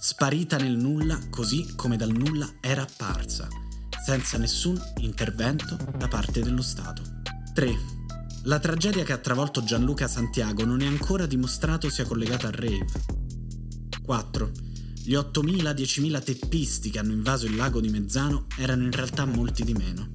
sparita 0.00 0.56
nel 0.56 0.78
nulla 0.78 1.18
così 1.28 1.74
come 1.74 1.98
dal 1.98 2.12
nulla 2.12 2.54
era 2.62 2.82
apparsa, 2.82 3.46
senza 4.02 4.38
nessun 4.38 4.80
intervento 5.00 5.76
da 5.98 6.08
parte 6.08 6.40
dello 6.40 6.62
Stato. 6.62 7.02
3. 7.52 7.76
La 8.44 8.58
tragedia 8.58 9.04
che 9.04 9.12
ha 9.12 9.18
travolto 9.18 9.62
Gianluca 9.62 10.08
Santiago 10.08 10.64
non 10.64 10.80
è 10.80 10.86
ancora 10.86 11.26
dimostrato 11.26 11.90
sia 11.90 12.06
collegata 12.06 12.46
al 12.46 12.54
rave. 12.54 12.86
4. 14.02 14.67
Gli 15.08 15.14
8.000-10.000 15.14 16.22
teppisti 16.22 16.90
che 16.90 16.98
hanno 16.98 17.12
invaso 17.12 17.46
il 17.46 17.56
lago 17.56 17.80
di 17.80 17.88
Mezzano 17.88 18.44
erano 18.58 18.82
in 18.82 18.92
realtà 18.92 19.24
molti 19.24 19.64
di 19.64 19.72
meno. 19.72 20.12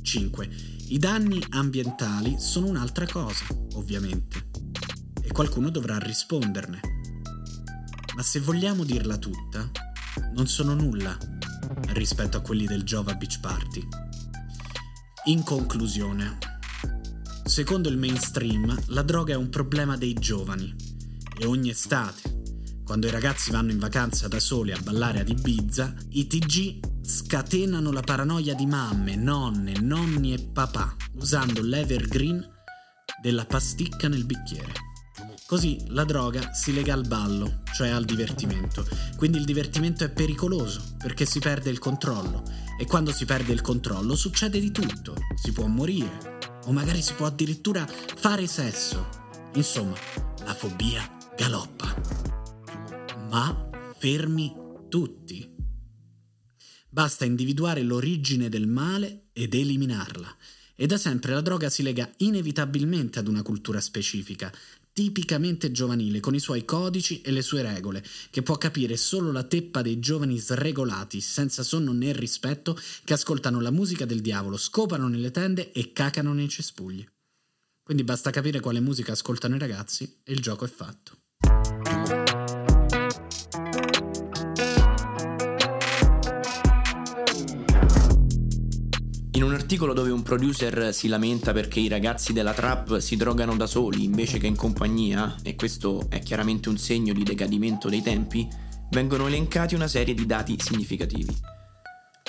5. 0.00 0.50
I 0.88 0.98
danni 0.98 1.44
ambientali 1.50 2.36
sono 2.38 2.68
un'altra 2.68 3.04
cosa, 3.04 3.44
ovviamente. 3.74 4.48
E 5.20 5.30
qualcuno 5.30 5.68
dovrà 5.68 5.98
risponderne 5.98 6.94
ma 8.14 8.22
se 8.22 8.40
vogliamo 8.40 8.84
dirla 8.84 9.18
tutta, 9.18 9.68
non 10.34 10.46
sono 10.46 10.74
nulla 10.74 11.16
rispetto 11.88 12.36
a 12.36 12.40
quelli 12.40 12.64
del 12.64 12.84
Jova 12.84 13.14
Beach 13.14 13.40
Party. 13.40 13.86
In 15.24 15.42
conclusione, 15.42 16.38
secondo 17.44 17.88
il 17.88 17.98
mainstream, 17.98 18.74
la 18.88 19.02
droga 19.02 19.34
è 19.34 19.36
un 19.36 19.48
problema 19.48 19.96
dei 19.96 20.14
giovani 20.14 20.74
e 21.36 21.44
ogni 21.46 21.70
estate, 21.70 22.33
quando 22.84 23.06
i 23.06 23.10
ragazzi 23.10 23.50
vanno 23.50 23.70
in 23.70 23.78
vacanza 23.78 24.28
da 24.28 24.38
soli 24.38 24.72
a 24.72 24.78
ballare 24.80 25.20
ad 25.20 25.28
Ibiza, 25.28 25.94
i 26.10 26.26
TG 26.26 27.02
scatenano 27.02 27.90
la 27.90 28.02
paranoia 28.02 28.54
di 28.54 28.66
mamme, 28.66 29.16
nonne, 29.16 29.78
nonni 29.80 30.34
e 30.34 30.38
papà 30.52 30.94
usando 31.14 31.62
l'evergreen 31.62 32.46
della 33.22 33.46
pasticca 33.46 34.08
nel 34.08 34.26
bicchiere. 34.26 34.72
Così 35.46 35.78
la 35.88 36.04
droga 36.04 36.52
si 36.52 36.72
lega 36.74 36.94
al 36.94 37.06
ballo, 37.06 37.62
cioè 37.74 37.88
al 37.88 38.04
divertimento. 38.04 38.86
Quindi 39.16 39.38
il 39.38 39.44
divertimento 39.44 40.04
è 40.04 40.10
pericoloso 40.10 40.94
perché 40.98 41.24
si 41.24 41.38
perde 41.38 41.70
il 41.70 41.78
controllo 41.78 42.42
e 42.78 42.86
quando 42.86 43.12
si 43.12 43.24
perde 43.24 43.52
il 43.52 43.60
controllo 43.60 44.14
succede 44.14 44.60
di 44.60 44.70
tutto. 44.70 45.14
Si 45.34 45.52
può 45.52 45.66
morire 45.66 46.38
o 46.64 46.72
magari 46.72 47.02
si 47.02 47.14
può 47.14 47.26
addirittura 47.26 47.86
fare 47.86 48.46
sesso. 48.46 49.08
Insomma, 49.54 49.94
la 50.44 50.54
fobia 50.54 51.08
galoppa. 51.36 52.43
Ma 53.34 53.68
fermi 53.98 54.54
tutti. 54.88 55.52
Basta 56.88 57.24
individuare 57.24 57.82
l'origine 57.82 58.48
del 58.48 58.68
male 58.68 59.24
ed 59.32 59.54
eliminarla. 59.54 60.36
E 60.76 60.86
da 60.86 60.96
sempre 60.96 61.32
la 61.32 61.40
droga 61.40 61.68
si 61.68 61.82
lega 61.82 62.08
inevitabilmente 62.18 63.18
ad 63.18 63.26
una 63.26 63.42
cultura 63.42 63.80
specifica, 63.80 64.52
tipicamente 64.92 65.72
giovanile, 65.72 66.20
con 66.20 66.36
i 66.36 66.38
suoi 66.38 66.64
codici 66.64 67.22
e 67.22 67.32
le 67.32 67.42
sue 67.42 67.62
regole, 67.62 68.04
che 68.30 68.42
può 68.42 68.56
capire 68.56 68.96
solo 68.96 69.32
la 69.32 69.42
teppa 69.42 69.82
dei 69.82 69.98
giovani 69.98 70.38
sregolati, 70.38 71.20
senza 71.20 71.64
sonno 71.64 71.90
né 71.90 72.12
rispetto, 72.12 72.78
che 73.02 73.14
ascoltano 73.14 73.60
la 73.60 73.72
musica 73.72 74.04
del 74.04 74.20
diavolo, 74.20 74.56
scopano 74.56 75.08
nelle 75.08 75.32
tende 75.32 75.72
e 75.72 75.92
cacano 75.92 76.32
nei 76.34 76.48
cespugli. 76.48 77.04
Quindi 77.82 78.04
basta 78.04 78.30
capire 78.30 78.60
quale 78.60 78.78
musica 78.78 79.10
ascoltano 79.10 79.56
i 79.56 79.58
ragazzi 79.58 80.20
e 80.22 80.32
il 80.32 80.38
gioco 80.38 80.64
è 80.64 80.68
fatto. 80.68 81.23
Articolo 89.64 89.94
dove 89.94 90.10
un 90.10 90.22
producer 90.22 90.92
si 90.92 91.08
lamenta 91.08 91.54
perché 91.54 91.80
i 91.80 91.88
ragazzi 91.88 92.34
della 92.34 92.52
trap 92.52 92.98
si 92.98 93.16
drogano 93.16 93.56
da 93.56 93.66
soli 93.66 94.04
invece 94.04 94.36
che 94.36 94.46
in 94.46 94.56
compagnia, 94.56 95.36
e 95.42 95.56
questo 95.56 96.04
è 96.10 96.18
chiaramente 96.18 96.68
un 96.68 96.76
segno 96.76 97.14
di 97.14 97.22
decadimento 97.22 97.88
dei 97.88 98.02
tempi, 98.02 98.46
vengono 98.90 99.26
elencati 99.26 99.74
una 99.74 99.88
serie 99.88 100.12
di 100.12 100.26
dati 100.26 100.58
significativi. 100.58 101.34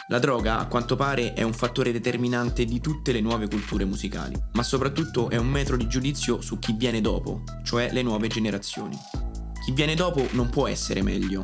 La 0.08 0.20
droga, 0.20 0.60
a 0.60 0.68
quanto 0.68 0.96
pare, 0.96 1.34
è 1.34 1.42
un 1.42 1.51
fattore 1.51 1.92
determinante 1.92 2.63
di 2.63 2.80
tutte 2.80 3.12
le 3.12 3.20
nuove 3.20 3.50
culture 3.50 3.84
musicali, 3.84 4.42
ma 4.54 4.63
soprattutto 4.63 5.30
è 5.30 5.36
un 5.36 5.48
metro 5.48 5.75
di 5.75 5.89
giudizio 5.89 6.39
su 6.39 6.58
chi 6.58 6.72
viene 6.72 7.01
dopo, 7.01 7.44
cioè 7.65 7.92
le 7.92 8.01
nuove 8.01 8.30
generazioni. 8.30 8.98
Chi 9.65 9.74
viene 9.74 9.94
dopo 9.94 10.25
non 10.32 10.50
può 10.50 10.70
essere 10.70 11.01
meglio, 11.01 11.44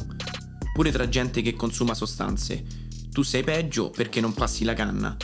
pure 0.74 0.90
tra 0.90 1.10
gente 1.10 1.42
che 1.42 1.54
consuma 1.54 1.94
sostanze. 1.94 2.64
Tu 3.12 3.24
sei 3.24 3.44
peggio 3.44 3.90
perché 3.90 4.22
non 4.22 4.34
passi 4.34 4.64
la 4.64 4.74
canna, 4.74 5.18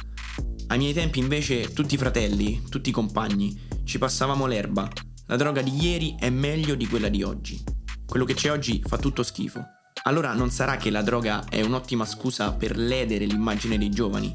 ai 0.67 0.77
miei 0.77 0.93
tempi 0.93 1.19
invece 1.19 1.71
tutti 1.74 1.95
i 1.95 1.97
fratelli, 1.97 2.63
tutti 2.69 2.89
i 2.89 2.93
compagni, 2.93 3.57
ci 3.86 3.97
passavamo 3.97 4.45
l'erba. 4.45 4.88
La 5.27 5.38
droga 5.38 5.62
di 5.62 5.74
ieri 5.74 6.15
è 6.19 6.29
meglio 6.29 6.75
di 6.75 6.88
quella 6.88 7.07
di 7.07 7.24
oggi. 7.24 7.63
Quello 8.05 8.25
che 8.25 8.33
c'è 8.33 8.51
oggi 8.51 8.81
fa 8.86 8.97
tutto 8.97 9.24
schifo. 9.24 9.63
Allora 10.03 10.33
non 10.33 10.51
sarà 10.51 10.75
che 10.77 10.89
la 10.89 11.01
droga 11.01 11.45
è 11.50 11.62
un'ottima 11.62 12.05
scusa 12.05 12.53
per 12.53 12.77
ledere 12.77 13.25
l'immagine 13.25 13.77
dei 13.77 13.89
giovani? 13.89 14.31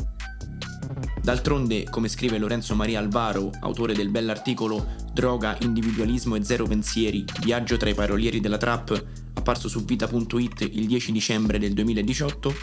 D'altronde, 1.22 1.84
come 1.84 2.08
scrive 2.08 2.38
Lorenzo 2.38 2.74
Maria 2.74 2.98
Alvaro, 2.98 3.50
autore 3.60 3.94
del 3.94 4.10
bell'articolo 4.10 5.00
Droga, 5.12 5.56
individualismo 5.60 6.34
e 6.34 6.44
zero 6.44 6.64
pensieri, 6.64 7.24
viaggio 7.42 7.76
tra 7.76 7.90
i 7.90 7.94
parolieri 7.94 8.40
della 8.40 8.56
trap, 8.56 9.04
apparso 9.34 9.68
su 9.68 9.84
vita.it 9.84 10.68
il 10.72 10.86
10 10.86 11.12
dicembre 11.12 11.58
del 11.58 11.74
2018, 11.74 12.54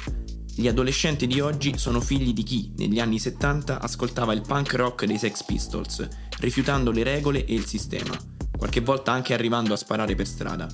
gli 0.55 0.67
adolescenti 0.67 1.25
di 1.25 1.39
oggi 1.39 1.77
sono 1.77 2.01
figli 2.01 2.33
di 2.33 2.43
chi, 2.43 2.73
negli 2.77 2.99
anni 2.99 3.19
70, 3.19 3.79
ascoltava 3.79 4.33
il 4.33 4.41
punk 4.41 4.73
rock 4.73 5.05
dei 5.05 5.17
Sex 5.17 5.43
Pistols, 5.43 6.07
rifiutando 6.39 6.91
le 6.91 7.03
regole 7.03 7.45
e 7.45 7.53
il 7.53 7.65
sistema, 7.65 8.17
qualche 8.57 8.81
volta 8.81 9.11
anche 9.11 9.33
arrivando 9.33 9.73
a 9.73 9.77
sparare 9.77 10.15
per 10.15 10.27
strada, 10.27 10.67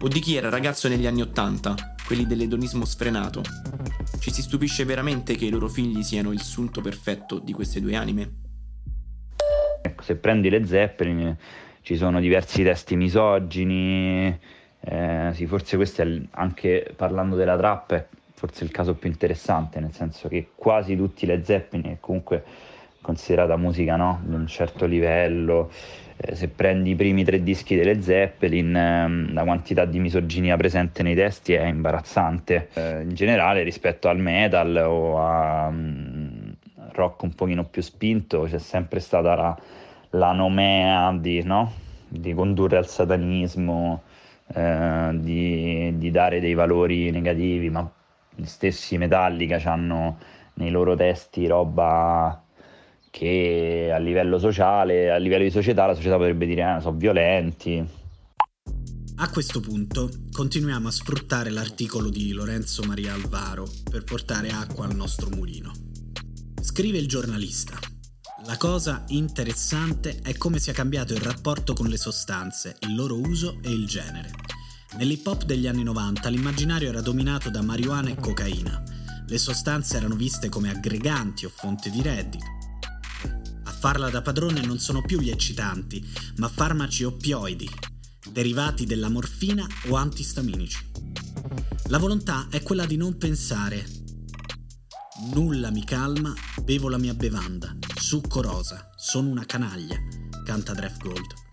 o 0.00 0.08
di 0.08 0.20
chi 0.20 0.34
era 0.34 0.48
ragazzo 0.48 0.88
negli 0.88 1.06
anni 1.06 1.22
80, 1.22 1.94
quelli 2.06 2.26
dell'edonismo 2.26 2.84
sfrenato. 2.84 3.42
Ci 4.18 4.32
si 4.32 4.42
stupisce 4.42 4.84
veramente 4.84 5.36
che 5.36 5.44
i 5.44 5.50
loro 5.50 5.68
figli 5.68 6.02
siano 6.02 6.32
il 6.32 6.40
sunto 6.40 6.80
perfetto 6.80 7.38
di 7.38 7.52
queste 7.52 7.80
due 7.80 7.94
anime? 7.94 8.32
Ecco, 9.82 10.02
se 10.02 10.16
prendi 10.16 10.50
le 10.50 10.66
Zeppelin 10.66 11.36
ci 11.82 11.96
sono 11.96 12.18
diversi 12.18 12.62
testi 12.64 12.96
misogini, 12.96 14.36
eh, 14.80 15.30
sì, 15.32 15.46
forse 15.46 15.76
questo 15.76 16.02
è 16.02 16.20
anche 16.30 16.92
parlando 16.96 17.36
della 17.36 17.56
trap 17.56 18.06
forse 18.38 18.62
il 18.62 18.70
caso 18.70 18.94
più 18.94 19.10
interessante, 19.10 19.80
nel 19.80 19.92
senso 19.92 20.28
che 20.28 20.50
quasi 20.54 20.94
tutti 20.94 21.26
le 21.26 21.42
Zeppelin, 21.42 21.82
che 21.82 21.96
comunque 21.98 22.44
considerata 23.00 23.56
musica 23.56 23.96
no? 23.96 24.20
di 24.22 24.32
un 24.32 24.46
certo 24.46 24.86
livello, 24.86 25.72
eh, 26.16 26.36
se 26.36 26.46
prendi 26.46 26.90
i 26.90 26.94
primi 26.94 27.24
tre 27.24 27.42
dischi 27.42 27.74
delle 27.74 28.00
Zeppelin, 28.00 28.76
ehm, 28.76 29.32
la 29.34 29.42
quantità 29.42 29.84
di 29.86 29.98
misoginia 29.98 30.56
presente 30.56 31.02
nei 31.02 31.16
testi 31.16 31.54
è 31.54 31.66
imbarazzante. 31.66 32.68
Eh, 32.74 33.02
in 33.02 33.14
generale 33.14 33.64
rispetto 33.64 34.08
al 34.08 34.20
metal 34.20 34.76
o 34.86 35.20
a 35.20 35.66
um, 35.66 36.54
rock 36.92 37.24
un 37.24 37.34
pochino 37.34 37.64
più 37.64 37.82
spinto 37.82 38.42
c'è 38.42 38.60
sempre 38.60 39.00
stata 39.00 39.34
la, 39.34 39.58
la 40.10 40.30
nomea 40.30 41.12
di, 41.12 41.42
no? 41.42 41.72
di 42.06 42.32
condurre 42.34 42.76
al 42.76 42.86
satanismo, 42.86 44.02
eh, 44.54 45.10
di, 45.14 45.92
di, 45.98 46.10
dare 46.12 46.38
dei 46.38 46.54
valori 46.54 47.10
negativi, 47.10 47.68
ma 47.68 47.90
gli 48.38 48.46
stessi 48.46 48.96
Metallica 48.98 49.60
hanno 49.64 50.18
nei 50.54 50.70
loro 50.70 50.94
testi 50.94 51.46
roba 51.46 52.40
che 53.10 53.90
a 53.92 53.98
livello 53.98 54.38
sociale, 54.38 55.10
a 55.10 55.16
livello 55.16 55.42
di 55.42 55.50
società, 55.50 55.86
la 55.86 55.94
società 55.94 56.16
potrebbe 56.16 56.46
dire 56.46 56.62
ah, 56.62 56.80
sono 56.80 56.96
violenti. 56.96 57.84
A 59.20 59.30
questo 59.30 59.58
punto 59.58 60.08
continuiamo 60.30 60.86
a 60.86 60.92
sfruttare 60.92 61.50
l'articolo 61.50 62.08
di 62.08 62.32
Lorenzo 62.32 62.84
Maria 62.84 63.14
Alvaro 63.14 63.66
per 63.90 64.04
portare 64.04 64.50
acqua 64.50 64.86
al 64.86 64.94
nostro 64.94 65.28
mulino. 65.30 65.72
Scrive 66.60 66.98
il 66.98 67.08
giornalista. 67.08 67.76
La 68.46 68.56
cosa 68.56 69.04
interessante 69.08 70.20
è 70.22 70.36
come 70.36 70.60
sia 70.60 70.72
cambiato 70.72 71.12
il 71.12 71.20
rapporto 71.20 71.72
con 71.74 71.88
le 71.88 71.96
sostanze, 71.96 72.76
il 72.82 72.94
loro 72.94 73.18
uso 73.18 73.58
e 73.64 73.70
il 73.70 73.86
genere. 73.86 74.30
Nell'hip 74.96 75.26
hop 75.26 75.44
degli 75.44 75.66
anni 75.66 75.82
90 75.82 76.28
l'immaginario 76.30 76.88
era 76.88 77.02
dominato 77.02 77.50
da 77.50 77.60
marijuana 77.60 78.08
e 78.08 78.16
cocaina. 78.16 78.82
Le 79.26 79.38
sostanze 79.38 79.96
erano 79.96 80.14
viste 80.14 80.48
come 80.48 80.70
aggreganti 80.70 81.44
o 81.44 81.50
fonte 81.50 81.90
di 81.90 82.00
reddito. 82.00 82.44
A 83.64 83.70
farla 83.70 84.08
da 84.08 84.22
padrone 84.22 84.62
non 84.62 84.78
sono 84.78 85.02
più 85.02 85.20
gli 85.20 85.30
eccitanti, 85.30 86.04
ma 86.36 86.48
farmaci 86.48 87.04
oppioidi, 87.04 87.68
derivati 88.30 88.86
della 88.86 89.10
morfina 89.10 89.66
o 89.88 89.94
antistaminici. 89.94 90.90
La 91.88 91.98
volontà 91.98 92.48
è 92.50 92.62
quella 92.62 92.86
di 92.86 92.96
non 92.96 93.18
pensare. 93.18 93.86
Nulla 95.34 95.70
mi 95.70 95.84
calma, 95.84 96.32
bevo 96.62 96.88
la 96.88 96.98
mia 96.98 97.14
bevanda, 97.14 97.76
succo 97.94 98.40
rosa, 98.40 98.90
sono 98.96 99.28
una 99.28 99.44
canaglia, 99.44 99.96
canta 100.44 100.72
Dref 100.72 100.96
Gold. 100.98 101.47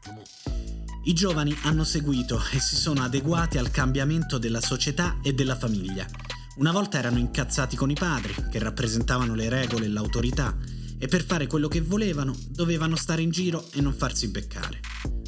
I 1.08 1.14
giovani 1.14 1.56
hanno 1.62 1.84
seguito 1.84 2.42
e 2.52 2.60
si 2.60 2.76
sono 2.76 3.04
adeguati 3.04 3.60
al 3.60 3.70
cambiamento 3.70 4.40
della 4.40 4.60
società 4.60 5.20
e 5.22 5.36
della 5.36 5.56
famiglia. 5.56 6.08
Una 6.56 6.72
volta 6.72 6.98
erano 6.98 7.20
incazzati 7.20 7.76
con 7.76 7.92
i 7.92 7.94
padri, 7.94 8.34
che 8.50 8.58
rappresentavano 8.58 9.36
le 9.36 9.48
regole 9.48 9.86
e 9.86 9.90
l'autorità, 9.90 10.58
e 10.98 11.08
per 11.08 11.24
fare 11.24 11.46
quello 11.46 11.68
che 11.68 11.82
volevano 11.82 12.36
dovevano 12.50 12.96
stare 12.96 13.22
in 13.22 13.30
giro 13.30 13.68
e 13.74 13.82
non 13.82 13.94
farsi 13.94 14.30
beccare, 14.30 14.80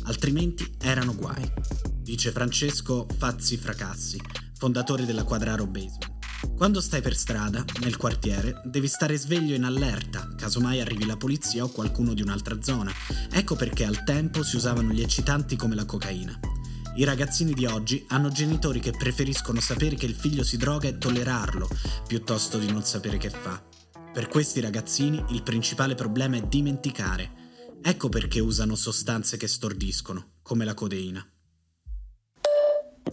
altrimenti 0.05 0.67
erano 0.79 1.13
guai, 1.13 1.47
dice 2.01 2.31
Francesco 2.31 3.05
Fazzi 3.15 3.55
Fracassi, 3.55 4.19
fondatore 4.57 5.05
della 5.05 5.25
Quadraro 5.25 5.67
Basement. 5.67 6.16
Quando 6.55 6.81
stai 6.81 7.01
per 7.01 7.15
strada, 7.15 7.63
nel 7.81 7.97
quartiere, 7.97 8.61
devi 8.65 8.87
stare 8.87 9.17
sveglio 9.17 9.55
in 9.55 9.63
allerta, 9.63 10.27
casomai 10.35 10.81
arrivi 10.81 11.05
la 11.05 11.17
polizia 11.17 11.63
o 11.63 11.69
qualcuno 11.69 12.13
di 12.13 12.21
un'altra 12.21 12.61
zona. 12.61 12.91
Ecco 13.31 13.55
perché 13.55 13.85
al 13.85 14.03
tempo 14.03 14.43
si 14.43 14.55
usavano 14.55 14.91
gli 14.91 15.01
eccitanti 15.01 15.55
come 15.55 15.75
la 15.75 15.85
cocaina. 15.85 16.39
I 16.95 17.03
ragazzini 17.03 17.53
di 17.53 17.65
oggi 17.65 18.03
hanno 18.07 18.29
genitori 18.29 18.79
che 18.79 18.91
preferiscono 18.91 19.59
sapere 19.59 19.95
che 19.95 20.07
il 20.07 20.15
figlio 20.15 20.43
si 20.43 20.57
droga 20.57 20.87
e 20.87 20.97
tollerarlo, 20.97 21.69
piuttosto 22.07 22.57
di 22.57 22.71
non 22.71 22.83
sapere 22.83 23.17
che 23.17 23.29
fa. 23.29 23.63
Per 24.11 24.27
questi 24.27 24.59
ragazzini 24.59 25.23
il 25.29 25.43
principale 25.43 25.93
problema 25.93 26.37
è 26.37 26.41
dimenticare. 26.41 27.31
Ecco 27.83 28.09
perché 28.09 28.39
usano 28.39 28.75
sostanze 28.75 29.37
che 29.37 29.47
stordiscono, 29.47 30.37
come 30.41 30.65
la 30.65 30.73
codeina. 30.73 31.23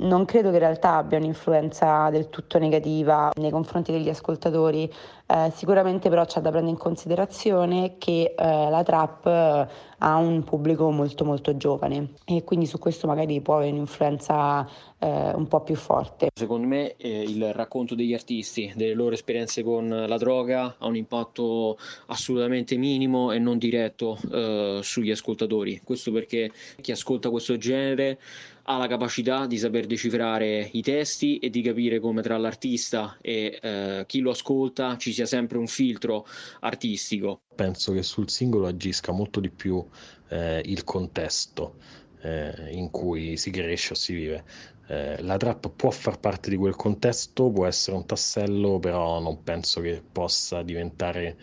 Non 0.05 0.27
credo 0.27 0.51
che 0.51 0.57
in 0.57 0.61
realtà 0.61 0.97
abbia 0.97 1.17
un'influenza 1.17 2.11
del 2.11 2.29
tutto 2.29 2.59
negativa 2.59 3.31
nei 3.37 3.51
confronti 3.51 3.91
degli 3.91 4.11
ascoltatori, 4.11 4.91
eh, 5.27 5.51
sicuramente 5.55 6.11
però 6.11 6.27
c'è 6.27 6.43
da 6.43 6.51
prendere 6.51 6.75
in 6.75 6.79
considerazione 6.79 7.97
che 7.97 8.35
eh, 8.37 8.45
la 8.69 8.83
trap 8.83 9.27
eh, 9.27 9.67
ha 9.97 10.17
un 10.17 10.45
pubblico 10.45 10.91
molto 10.91 11.25
molto 11.25 11.57
giovane 11.57 12.11
e 12.27 12.45
quindi 12.45 12.67
su 12.67 12.79
questo 12.79 13.07
magari 13.07 13.41
può 13.41 13.57
avere 13.57 13.71
un'influenza 13.71 14.69
eh, 14.99 15.33
un 15.35 15.49
po' 15.49 15.63
più 15.63 15.75
forte. 15.75 16.29
Secondo 16.35 16.67
me 16.67 16.97
eh, 16.97 17.23
il 17.23 17.55
racconto 17.55 17.95
degli 17.95 18.13
artisti, 18.13 18.75
delle 18.77 18.93
loro 18.93 19.15
esperienze 19.15 19.63
con 19.63 19.89
la 19.89 20.19
droga 20.19 20.77
ha 20.79 20.87
un 20.87 20.97
impatto 20.97 21.79
assolutamente 22.09 22.77
minimo 22.77 23.33
e 23.33 23.39
non 23.39 23.57
diretto 23.57 24.19
eh, 24.31 24.81
sugli 24.83 25.11
ascoltatori. 25.11 25.81
Questo 25.83 26.13
perché 26.13 26.51
chi 26.83 26.93
ascolta 26.93 27.31
questo 27.31 27.57
genere 27.57 28.19
ha 28.67 28.79
la 28.79 28.87
capacità 28.87 29.47
di 29.47 29.59
saper 29.59 29.87
decifrare 29.87 30.69
i 30.73 30.83
testi 30.83 31.39
e 31.39 31.51
di 31.51 31.63
capire 31.63 32.01
come 32.01 32.23
tra 32.23 32.37
l'artista 32.37 33.19
e 33.21 33.59
eh, 33.61 34.05
chi 34.07 34.21
lo 34.21 34.31
ascolta 34.31 34.97
ci 34.97 35.13
sia 35.13 35.27
sempre 35.27 35.59
un 35.59 35.67
filtro 35.67 36.27
artistico. 36.61 37.43
Penso 37.55 37.93
che 37.93 38.03
sul 38.03 38.31
singolo 38.31 38.67
agisca 38.67 39.13
molto 39.13 39.41
di 39.41 39.51
più 39.51 39.85
eh, 40.29 40.63
il 40.65 40.85
contesto 40.85 41.77
eh, 42.23 42.71
in 42.73 42.91
cui 42.91 43.37
si 43.37 43.51
cresce 43.51 43.93
o 43.93 43.97
si 43.97 44.15
vive. 44.15 44.45
Eh, 44.87 45.23
la 45.23 45.37
trap 45.37 45.71
può 45.71 45.91
far 45.91 46.19
parte 46.19 46.51
di 46.51 46.57
quel 46.57 46.77
contesto, 46.77 47.51
può 47.51 47.67
essere 47.67 47.97
un 47.97 48.07
tassello, 48.07 48.79
però 48.79 49.21
non 49.21 49.43
penso 49.43 49.81
che 49.81 50.03
possa 50.11 50.63
diventare 50.63 51.37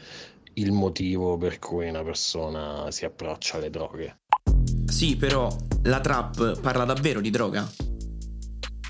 il 0.53 0.71
motivo 0.71 1.37
per 1.37 1.59
cui 1.59 1.87
una 1.87 2.03
persona 2.03 2.91
si 2.91 3.05
approccia 3.05 3.57
alle 3.57 3.69
droghe. 3.69 4.20
Sì, 4.91 5.15
però 5.15 5.55
la 5.83 6.01
trap 6.01 6.59
parla 6.59 6.83
davvero 6.83 7.21
di 7.21 7.29
droga? 7.29 7.67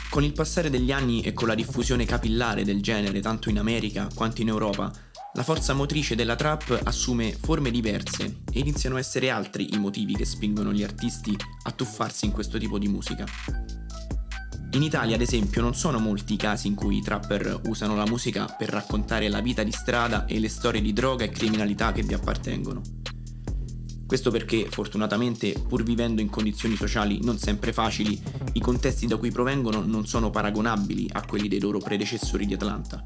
Con 0.09 0.23
il 0.23 0.33
passare 0.33 0.71
degli 0.71 0.91
anni 0.91 1.21
e 1.21 1.31
con 1.31 1.47
la 1.47 1.53
diffusione 1.53 2.05
capillare 2.05 2.63
del 2.63 2.81
genere 2.81 3.21
tanto 3.21 3.49
in 3.49 3.59
America 3.59 4.09
quanto 4.13 4.41
in 4.41 4.47
Europa, 4.47 4.91
la 5.35 5.43
forza 5.43 5.73
motrice 5.73 6.15
della 6.15 6.35
trap 6.35 6.81
assume 6.83 7.37
forme 7.39 7.69
diverse 7.69 8.41
e 8.51 8.59
iniziano 8.59 8.95
a 8.95 8.99
essere 8.99 9.29
altri 9.29 9.73
i 9.73 9.77
motivi 9.77 10.15
che 10.15 10.25
spingono 10.25 10.73
gli 10.73 10.83
artisti 10.83 11.37
a 11.63 11.71
tuffarsi 11.71 12.25
in 12.25 12.31
questo 12.31 12.57
tipo 12.57 12.79
di 12.79 12.87
musica. 12.87 13.23
In 14.71 14.81
Italia, 14.81 15.15
ad 15.15 15.21
esempio, 15.21 15.61
non 15.61 15.75
sono 15.75 15.99
molti 15.99 16.33
i 16.33 16.37
casi 16.37 16.67
in 16.67 16.75
cui 16.75 16.97
i 16.97 17.01
trapper 17.01 17.61
usano 17.67 17.95
la 17.95 18.07
musica 18.07 18.47
per 18.57 18.69
raccontare 18.69 19.29
la 19.29 19.39
vita 19.39 19.61
di 19.61 19.71
strada 19.71 20.25
e 20.25 20.39
le 20.39 20.49
storie 20.49 20.81
di 20.81 20.93
droga 20.93 21.25
e 21.25 21.29
criminalità 21.29 21.91
che 21.91 22.01
vi 22.01 22.15
appartengono. 22.15 22.81
Questo 24.11 24.29
perché, 24.29 24.67
fortunatamente, 24.69 25.53
pur 25.53 25.83
vivendo 25.83 26.19
in 26.19 26.29
condizioni 26.29 26.75
sociali 26.75 27.23
non 27.23 27.37
sempre 27.37 27.71
facili, 27.71 28.21
i 28.51 28.59
contesti 28.59 29.07
da 29.07 29.15
cui 29.15 29.31
provengono 29.31 29.85
non 29.85 30.05
sono 30.05 30.29
paragonabili 30.29 31.07
a 31.13 31.25
quelli 31.25 31.47
dei 31.47 31.61
loro 31.61 31.77
predecessori 31.77 32.45
di 32.45 32.53
Atlanta 32.53 33.01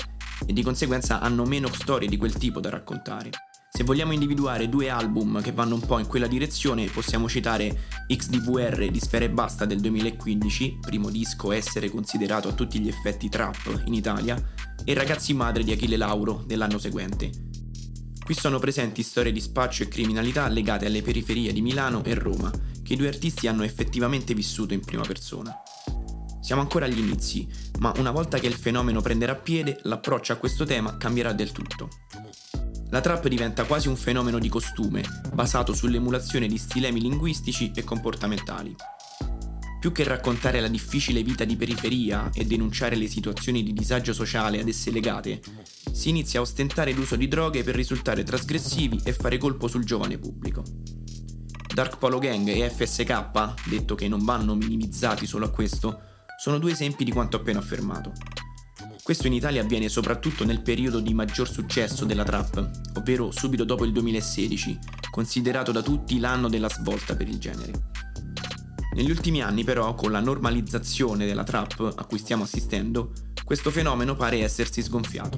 e 0.48 0.52
di 0.52 0.64
conseguenza 0.64 1.20
hanno 1.20 1.46
meno 1.46 1.72
storie 1.72 2.08
di 2.08 2.18
quel 2.18 2.34
tipo 2.34 2.60
da 2.60 2.72
raccontare. 2.72 3.30
Se 3.70 3.84
vogliamo 3.84 4.14
individuare 4.14 4.68
due 4.68 4.90
album 4.90 5.44
che 5.44 5.52
vanno 5.52 5.76
un 5.76 5.82
po' 5.82 6.00
in 6.00 6.08
quella 6.08 6.26
direzione, 6.26 6.88
possiamo 6.88 7.30
citare 7.30 7.82
XDVR 8.08 8.90
di 8.90 9.00
Sfera 9.00 9.26
e 9.26 9.30
Basta 9.30 9.66
del 9.66 9.82
2015, 9.82 10.80
primo 10.82 11.12
disco 11.12 11.52
a 11.52 11.56
essere 11.56 11.92
considerato 11.92 12.48
a 12.48 12.54
tutti 12.54 12.80
gli 12.80 12.88
effetti 12.88 13.30
trap 13.30 13.84
in 13.86 13.94
Italia, 13.94 14.44
e 14.84 14.94
Ragazzi 14.96 15.36
Madre 15.36 15.64
di 15.64 15.72
Achille 15.72 15.98
Lauro 15.98 16.44
dell'anno 16.48 16.80
seguente, 16.80 17.30
Qui 18.26 18.34
sono 18.34 18.58
presenti 18.58 19.04
storie 19.04 19.32
di 19.32 19.40
spaccio 19.40 19.84
e 19.84 19.88
criminalità 19.88 20.48
legate 20.48 20.88
alle 20.88 21.04
periferie 21.04 21.54
di 21.54 21.62
Milano 21.62 22.04
e 22.04 22.16
Roma, 22.16 22.52
che 22.82 22.94
i 22.94 22.96
due 22.96 23.08
artisti 23.08 23.46
hanno 23.46 23.62
effettivamente 23.62 24.34
vissuto 24.34 24.74
in 24.74 24.80
prima 24.80 25.04
persona. 25.04 25.56
Siamo 26.42 26.62
ancora 26.62 26.86
agli 26.86 26.98
inizi, 26.98 27.48
ma 27.78 27.94
una 27.98 28.10
volta 28.10 28.40
che 28.40 28.48
il 28.48 28.56
fenomeno 28.56 29.00
prenderà 29.00 29.36
piede, 29.36 29.78
l'approccio 29.84 30.34
a 30.34 30.38
questo 30.38 30.66
tema 30.66 30.98
cambierà 30.98 31.34
del 31.34 31.52
tutto. 31.52 31.90
La 32.90 33.00
trap 33.00 33.28
diventa 33.28 33.66
quasi 33.66 33.90
un 33.90 33.96
fenomeno 33.96 34.40
di 34.40 34.50
costume, 34.50 35.04
basato 35.32 35.76
sull'emulazione 35.76 36.48
di 36.48 36.58
stilemi 36.58 37.02
linguistici 37.02 37.72
e 37.76 37.84
comportamentali. 37.84 38.76
Più 39.86 39.94
che 39.94 40.04
raccontare 40.04 40.62
la 40.62 40.68
difficile 40.68 41.22
vita 41.22 41.44
di 41.44 41.56
periferia 41.56 42.32
e 42.34 42.44
denunciare 42.44 42.96
le 42.96 43.06
situazioni 43.06 43.62
di 43.62 43.72
disagio 43.72 44.14
sociale 44.14 44.60
ad 44.60 44.68
esse 44.68 44.90
legate, 44.90 45.40
si 45.92 46.10
inizia 46.10 46.40
a 46.40 46.42
ostentare 46.42 46.92
l'uso 46.92 47.16
di 47.16 47.28
droghe 47.28 47.64
per 47.64 47.76
risultare 47.76 48.24
trasgressivi 48.24 49.00
e 49.04 49.14
fare 49.14 49.38
colpo 49.38 49.68
sul 49.68 49.86
giovane 49.86 50.18
pubblico. 50.18 50.64
Dark 51.72 52.00
Polo 52.00 52.18
Gang 52.18 52.48
e 52.48 52.68
FSK, 52.68 53.70
detto 53.70 53.94
che 53.94 54.08
non 54.08 54.26
vanno 54.26 54.56
minimizzati 54.56 55.28
solo 55.28 55.46
a 55.46 55.52
questo, 55.52 56.02
sono 56.36 56.58
due 56.58 56.72
esempi 56.72 57.04
di 57.04 57.12
quanto 57.12 57.38
appena 57.38 57.60
affermato. 57.60 58.12
Questo 59.04 59.28
in 59.28 59.34
Italia 59.34 59.62
avviene 59.62 59.88
soprattutto 59.88 60.46
nel 60.46 60.64
periodo 60.64 61.00
di 61.00 61.14
maggior 61.14 61.48
successo 61.48 62.06
della 62.06 62.24
trap, 62.24 62.72
ovvero 62.96 63.30
subito 63.30 63.64
dopo 63.64 63.86
il 63.86 63.92
2016, 63.92 64.80
considerato 65.12 65.72
da 65.72 65.84
tutti 65.84 66.18
l'anno 66.18 66.50
della 66.50 66.70
svolta 66.70 67.16
per 67.16 67.28
il 67.28 67.38
genere. 67.38 68.05
Negli 68.96 69.10
ultimi 69.10 69.42
anni 69.42 69.66
però, 69.66 69.94
con 69.94 70.10
la 70.10 70.22
normalizzazione 70.22 71.26
della 71.26 71.44
trap 71.44 71.96
a 71.98 72.06
cui 72.06 72.18
stiamo 72.18 72.44
assistendo, 72.44 73.12
questo 73.44 73.70
fenomeno 73.70 74.16
pare 74.16 74.40
essersi 74.40 74.82
sgonfiato. 74.82 75.38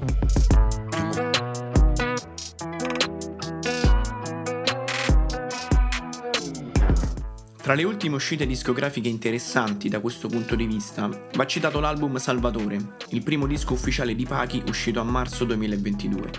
Tra 7.60 7.74
le 7.74 7.82
ultime 7.82 8.14
uscite 8.14 8.46
discografiche 8.46 9.08
interessanti 9.08 9.88
da 9.88 9.98
questo 9.98 10.28
punto 10.28 10.54
di 10.54 10.64
vista 10.64 11.10
va 11.34 11.46
citato 11.46 11.80
l'album 11.80 12.16
Salvatore, 12.18 12.94
il 13.08 13.24
primo 13.24 13.48
disco 13.48 13.72
ufficiale 13.72 14.14
di 14.14 14.24
Pachi 14.24 14.62
uscito 14.68 15.00
a 15.00 15.04
marzo 15.04 15.44
2022. 15.44 16.30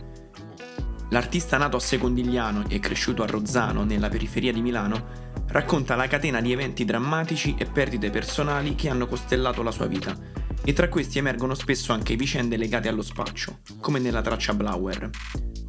L'artista 1.11 1.57
nato 1.57 1.75
a 1.75 1.79
Secondigliano 1.79 2.65
e 2.69 2.79
cresciuto 2.79 3.23
a 3.23 3.25
Rozzano, 3.25 3.83
nella 3.83 4.09
periferia 4.09 4.53
di 4.53 4.61
Milano, 4.61 5.28
racconta 5.49 5.95
la 5.95 6.07
catena 6.07 6.41
di 6.41 6.51
eventi 6.51 6.85
drammatici 6.85 7.55
e 7.57 7.65
perdite 7.65 8.09
personali 8.09 8.75
che 8.75 8.89
hanno 8.89 9.07
costellato 9.07 9.63
la 9.63 9.71
sua 9.71 9.87
vita, 9.87 10.15
e 10.63 10.73
tra 10.73 10.89
questi 10.89 11.17
emergono 11.17 11.53
spesso 11.53 11.93
anche 11.93 12.15
vicende 12.15 12.57
legate 12.57 12.87
allo 12.87 13.01
spaccio, 13.01 13.59
come 13.79 13.99
nella 13.99 14.21
traccia 14.21 14.53
Blower. 14.53 15.09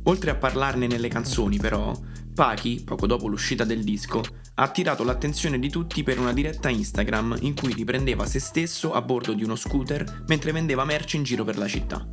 Oltre 0.05 0.31
a 0.31 0.35
parlarne 0.35 0.87
nelle 0.87 1.09
canzoni, 1.09 1.59
però, 1.59 1.99
Pachi, 2.35 2.83
poco 2.85 3.07
dopo 3.07 3.27
l'uscita 3.27 3.64
del 3.64 3.85
disco, 3.85 4.23
ha 4.55 4.62
attirato 4.62 5.05
l'attenzione 5.05 5.59
di 5.59 5.71
tutti 5.71 6.03
per 6.03 6.19
una 6.19 6.33
diretta 6.33 6.69
Instagram 6.69 7.38
in 7.40 7.55
cui 7.55 7.73
riprendeva 7.73 8.27
se 8.27 8.40
stesso 8.40 8.93
a 8.93 9.01
bordo 9.03 9.33
di 9.33 9.45
uno 9.45 9.57
scooter 9.57 10.25
mentre 10.27 10.53
vendeva 10.53 10.85
merce 10.85 11.16
in 11.16 11.23
giro 11.23 11.45
per 11.45 11.57
la 11.57 11.66
città. 11.66 12.07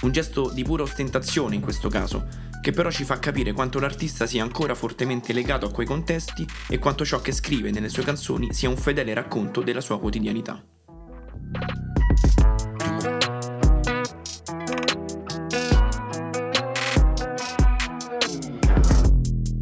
Un 0.00 0.12
gesto 0.12 0.50
di 0.50 0.62
pura 0.62 0.82
ostentazione 0.82 1.54
in 1.54 1.62
questo 1.62 1.88
caso, 1.88 2.26
che 2.64 2.72
però 2.72 2.90
ci 2.90 3.04
fa 3.04 3.18
capire 3.18 3.52
quanto 3.52 3.78
l'artista 3.78 4.24
sia 4.24 4.42
ancora 4.42 4.74
fortemente 4.74 5.34
legato 5.34 5.66
a 5.66 5.70
quei 5.70 5.86
contesti 5.86 6.46
e 6.66 6.78
quanto 6.78 7.04
ciò 7.04 7.20
che 7.20 7.30
scrive 7.30 7.70
nelle 7.70 7.90
sue 7.90 8.04
canzoni 8.04 8.54
sia 8.54 8.70
un 8.70 8.78
fedele 8.78 9.12
racconto 9.12 9.60
della 9.60 9.82
sua 9.82 10.00
quotidianità. 10.00 10.64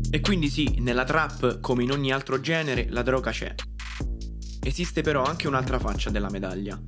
E 0.08 0.20
quindi 0.20 0.48
sì, 0.48 0.76
nella 0.78 1.02
trap, 1.02 1.58
come 1.58 1.82
in 1.82 1.90
ogni 1.90 2.12
altro 2.12 2.38
genere, 2.38 2.86
la 2.88 3.02
droga 3.02 3.32
c'è. 3.32 3.52
Esiste 4.62 5.00
però 5.00 5.24
anche 5.24 5.48
un'altra 5.48 5.80
faccia 5.80 6.10
della 6.10 6.30
medaglia. 6.30 6.80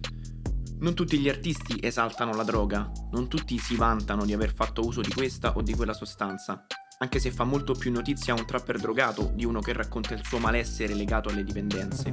Non 0.81 0.95
tutti 0.95 1.19
gli 1.19 1.29
artisti 1.29 1.79
esaltano 1.81 2.35
la 2.35 2.43
droga, 2.43 2.91
non 3.13 3.29
tutti 3.29 3.59
si 3.59 3.77
vantano 3.77 4.25
di 4.25 4.33
aver 4.33 4.53
fatto 4.53 4.85
uso 4.85 5.01
di 5.01 5.13
questa 5.13 5.55
o 5.57 5.63
di 5.63 5.75
quella 5.75 5.95
sostanza, 5.95 6.67
anche 6.99 7.19
se 7.19 7.31
fa 7.31 7.45
molto 7.45 7.73
più 7.75 7.91
notizia 7.91 8.35
un 8.35 8.45
trapper 8.45 8.79
drogato 8.79 9.31
di 9.35 9.45
uno 9.45 9.61
che 9.61 9.73
racconta 9.73 10.15
il 10.15 10.25
suo 10.25 10.39
malessere 10.39 10.95
legato 10.95 11.31
alle 11.31 11.45
dipendenze. 11.45 12.11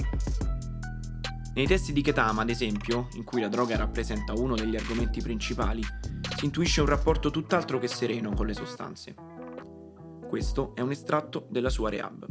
Nei 1.53 1.67
testi 1.67 1.91
di 1.91 2.01
Ketama, 2.01 2.43
ad 2.43 2.49
esempio, 2.49 3.09
in 3.13 3.25
cui 3.25 3.41
la 3.41 3.49
droga 3.49 3.75
rappresenta 3.75 4.33
uno 4.33 4.55
degli 4.55 4.77
argomenti 4.77 5.21
principali, 5.21 5.83
si 6.37 6.45
intuisce 6.45 6.79
un 6.79 6.87
rapporto 6.87 7.29
tutt'altro 7.29 7.77
che 7.77 7.87
sereno 7.87 8.33
con 8.33 8.45
le 8.45 8.53
sostanze. 8.53 9.15
Questo 10.29 10.73
è 10.75 10.81
un 10.81 10.91
estratto 10.91 11.47
della 11.49 11.69
sua 11.69 11.89
rehab. 11.89 12.25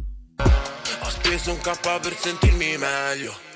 Ho 1.03 1.09
speso 1.11 1.51
un 1.51 1.59
K 1.59 2.01
per 2.01 2.14
sentirmi 2.14 2.79
meglio. 2.79 3.49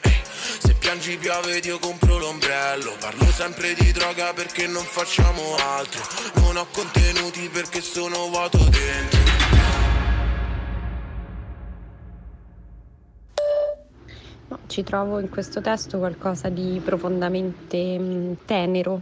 Se 0.58 0.74
piangi 0.74 1.16
piove 1.16 1.58
io 1.58 1.78
compro 1.78 2.18
l'ombrello. 2.18 2.94
Parlo 3.00 3.24
sempre 3.26 3.72
di 3.74 3.90
droga 3.92 4.32
perché 4.34 4.66
non 4.66 4.82
facciamo 4.84 5.56
altro. 5.56 6.02
Non 6.42 6.56
ho 6.58 6.66
contenuti 6.70 7.48
perché 7.48 7.80
sono 7.80 8.28
vuoto 8.28 8.58
dentro. 8.58 9.22
No, 14.48 14.58
ci 14.66 14.82
trovo 14.82 15.18
in 15.18 15.30
questo 15.30 15.62
testo 15.62 15.98
qualcosa 15.98 16.50
di 16.50 16.80
profondamente 16.84 17.98
mh, 17.98 18.36
tenero 18.44 19.00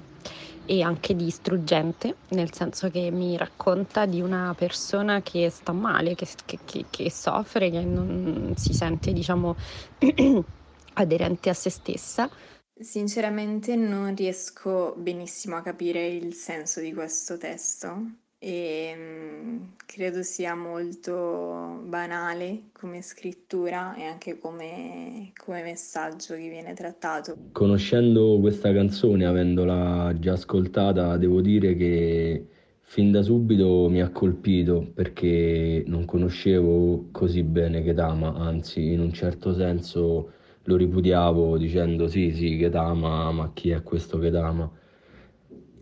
e 0.64 0.80
anche 0.82 1.16
di 1.16 1.28
struggente, 1.30 2.14
nel 2.28 2.52
senso 2.54 2.88
che 2.88 3.10
mi 3.10 3.36
racconta 3.36 4.06
di 4.06 4.20
una 4.20 4.54
persona 4.56 5.20
che 5.20 5.50
sta 5.50 5.72
male, 5.72 6.14
che- 6.14 6.28
che- 6.64 6.84
che 6.88 7.10
soffre, 7.10 7.68
che 7.70 7.80
non 7.80 8.54
si 8.56 8.72
sente, 8.72 9.12
diciamo, 9.12 9.56
aderente 10.94 11.50
a 11.50 11.54
se 11.54 11.70
stessa. 11.70 12.30
Sinceramente 12.78 13.76
non 13.76 14.14
riesco 14.14 14.94
benissimo 14.96 15.56
a 15.56 15.62
capire 15.62 16.06
il 16.08 16.34
senso 16.34 16.80
di 16.80 16.92
questo 16.92 17.38
testo 17.38 18.20
e 18.44 18.92
mm, 18.96 19.56
credo 19.86 20.24
sia 20.24 20.56
molto 20.56 21.80
banale 21.84 22.70
come 22.72 23.00
scrittura 23.00 23.94
e 23.94 24.02
anche 24.02 24.36
come, 24.40 25.30
come 25.36 25.62
messaggio 25.62 26.34
che 26.34 26.48
viene 26.48 26.74
trattato. 26.74 27.36
Conoscendo 27.52 28.40
questa 28.40 28.72
canzone, 28.72 29.26
avendola 29.26 30.12
già 30.18 30.32
ascoltata, 30.32 31.16
devo 31.18 31.40
dire 31.40 31.76
che 31.76 32.46
fin 32.80 33.12
da 33.12 33.22
subito 33.22 33.88
mi 33.88 34.02
ha 34.02 34.10
colpito 34.10 34.90
perché 34.92 35.84
non 35.86 36.04
conoscevo 36.04 37.10
così 37.12 37.44
bene 37.44 37.84
Ketama, 37.84 38.34
anzi 38.34 38.92
in 38.92 38.98
un 38.98 39.12
certo 39.12 39.54
senso 39.54 40.32
lo 40.64 40.76
ripudiavo 40.76 41.58
dicendo 41.58 42.06
sì 42.08 42.32
sì 42.32 42.56
Ketama, 42.56 43.30
ma 43.32 43.50
chi 43.52 43.70
è 43.70 43.82
questo 43.82 44.18
Ketama? 44.18 44.70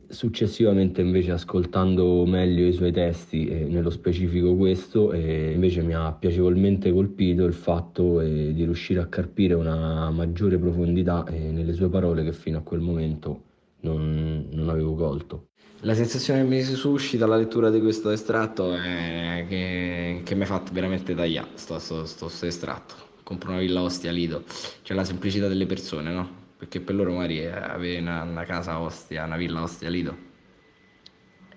Successivamente 0.08 1.02
invece 1.02 1.30
ascoltando 1.30 2.24
meglio 2.26 2.66
i 2.66 2.72
suoi 2.72 2.90
testi, 2.90 3.46
e 3.46 3.64
nello 3.66 3.90
specifico 3.90 4.56
questo, 4.56 5.12
e 5.12 5.52
invece 5.52 5.82
mi 5.82 5.94
ha 5.94 6.12
piacevolmente 6.12 6.90
colpito 6.92 7.44
il 7.44 7.52
fatto 7.52 8.20
eh, 8.20 8.52
di 8.52 8.64
riuscire 8.64 9.00
a 9.00 9.06
carpire 9.06 9.54
una 9.54 10.10
maggiore 10.10 10.58
profondità 10.58 11.24
eh, 11.26 11.52
nelle 11.52 11.74
sue 11.74 11.88
parole 11.88 12.24
che 12.24 12.32
fino 12.32 12.58
a 12.58 12.62
quel 12.62 12.80
momento 12.80 13.42
non, 13.82 14.48
non 14.50 14.68
avevo 14.68 14.94
colto. 14.96 15.50
La 15.82 15.94
sensazione 15.94 16.42
che 16.42 16.48
mi 16.48 16.62
suscita 16.62 17.26
la 17.26 17.36
lettura 17.36 17.70
di 17.70 17.80
questo 17.80 18.10
estratto 18.10 18.74
è 18.74 19.46
che, 19.48 20.22
che 20.24 20.34
mi 20.34 20.42
ha 20.42 20.46
fatto 20.46 20.72
veramente 20.72 21.14
tagliare 21.14 21.50
sto, 21.54 21.78
sto, 21.78 22.04
sto- 22.04 22.28
sto 22.28 22.46
estratto. 22.46 23.09
Compro 23.30 23.50
una 23.50 23.60
villa 23.60 23.82
Ostia 23.82 24.10
Lido, 24.10 24.42
cioè 24.82 24.96
la 24.96 25.04
semplicità 25.04 25.46
delle 25.46 25.64
persone, 25.64 26.10
no? 26.10 26.28
Perché 26.56 26.80
per 26.80 26.96
loro 26.96 27.12
magari 27.12 27.46
avere 27.46 28.00
una, 28.00 28.24
una 28.24 28.42
casa 28.42 28.80
Ostia, 28.80 29.22
una 29.22 29.36
villa 29.36 29.62
Ostia 29.62 29.88
Lido 29.88 30.16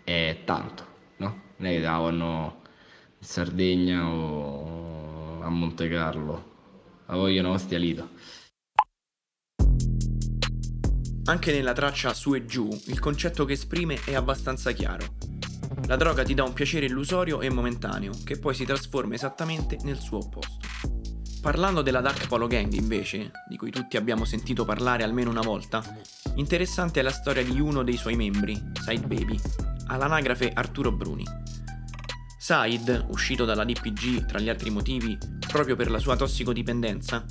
è 0.03 0.41
tanto, 0.45 0.85
no? 1.17 1.41
Non 1.55 1.71
è 1.71 1.73
che 1.73 1.81
vanno 1.81 2.61
in 3.17 3.25
Sardegna 3.27 4.05
o 4.07 5.41
a 5.41 5.49
Monte 5.49 5.89
Carlo, 5.89 6.51
la 7.07 7.15
vogliono 7.15 7.53
Ostia 7.53 7.79
Lido. 7.79 8.09
Anche 11.25 11.51
nella 11.53 11.73
traccia 11.73 12.13
Su 12.13 12.35
e 12.35 12.45
Giù, 12.45 12.69
il 12.85 12.99
concetto 12.99 13.45
che 13.45 13.53
esprime 13.53 13.97
è 14.05 14.13
abbastanza 14.13 14.71
chiaro. 14.73 15.15
La 15.87 15.95
droga 15.95 16.21
ti 16.21 16.35
dà 16.35 16.43
un 16.43 16.53
piacere 16.53 16.85
illusorio 16.85 17.41
e 17.41 17.49
momentaneo, 17.49 18.11
che 18.23 18.37
poi 18.37 18.53
si 18.53 18.63
trasforma 18.63 19.15
esattamente 19.15 19.79
nel 19.81 19.97
suo 19.97 20.19
opposto. 20.19 20.72
Parlando 21.43 21.81
della 21.81 21.99
Dark 21.99 22.27
Polo 22.27 22.47
Gang, 22.47 22.71
invece, 22.71 23.31
di 23.49 23.57
cui 23.57 23.69
tutti 23.69 23.97
abbiamo 23.97 24.23
sentito 24.23 24.63
parlare 24.63 25.03
almeno 25.03 25.29
una 25.29 25.41
volta, 25.41 25.83
interessante 26.35 27.01
è 27.01 27.03
la 27.03 27.11
storia 27.11 27.43
di 27.43 27.59
uno 27.59 27.83
dei 27.83 27.97
suoi 27.97 28.15
membri, 28.15 28.57
Side 28.81 29.05
Baby, 29.05 29.37
all'anagrafe 29.87 30.53
Arturo 30.53 30.93
Bruni. 30.93 31.25
Said, 32.39 33.07
uscito 33.09 33.43
dalla 33.43 33.65
DPG 33.65 34.25
tra 34.25 34.39
gli 34.39 34.47
altri 34.47 34.69
motivi 34.69 35.17
proprio 35.45 35.75
per 35.75 35.91
la 35.91 35.99
sua 35.99 36.15
tossicodipendenza, 36.15 37.25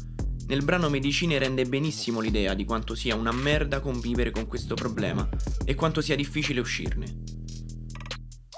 nel 0.46 0.62
brano 0.62 0.90
Medicine 0.90 1.38
rende 1.38 1.64
benissimo 1.64 2.20
l'idea 2.20 2.53
di 2.53 2.66
quanto 2.66 2.94
sia 2.94 3.16
una 3.16 3.33
merda 3.33 3.81
convivere 3.81 4.31
con 4.31 4.46
questo 4.46 4.75
problema 4.75 5.27
e 5.64 5.75
quanto 5.75 6.03
sia 6.03 6.16
difficile 6.16 6.61
uscirne. 6.61 7.22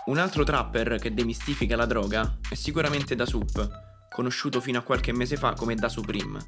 Un 0.07 0.19
altro 0.19 0.43
trapper 0.43 0.99
che 0.99 1.15
demistifica 1.15 1.77
la 1.77 1.87
droga 1.87 2.41
è 2.51 2.55
sicuramente 2.55 3.15
Da 3.15 3.25
Sup, 3.25 3.84
conosciuto 4.15 4.61
fino 4.61 4.79
a 4.79 4.83
qualche 4.83 5.13
mese 5.13 5.37
fa 5.37 5.55
come 5.55 5.75
Da 5.75 5.89
Supreme. 5.89 6.39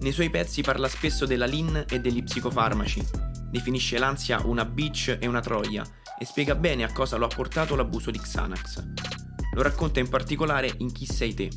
Nei 0.00 0.12
suoi 0.12 0.28
pezzi 0.28 0.60
parla 0.60 0.88
spesso 0.88 1.24
della 1.24 1.46
Lin 1.46 1.86
e 1.88 2.00
degli 2.00 2.22
psicofarmaci, 2.22 3.02
definisce 3.50 3.96
l'ansia 3.96 4.42
una 4.44 4.66
bitch 4.66 5.16
e 5.18 5.26
una 5.26 5.40
troia 5.40 5.82
e 6.18 6.26
spiega 6.26 6.54
bene 6.54 6.84
a 6.84 6.92
cosa 6.92 7.16
lo 7.16 7.24
ha 7.24 7.34
portato 7.34 7.76
l'abuso 7.76 8.10
di 8.10 8.18
Xanax. 8.18 8.84
Lo 9.54 9.62
racconta 9.62 10.00
in 10.00 10.10
particolare 10.10 10.70
in 10.78 10.92
Chi 10.92 11.06
sei 11.06 11.32
te. 11.32 11.48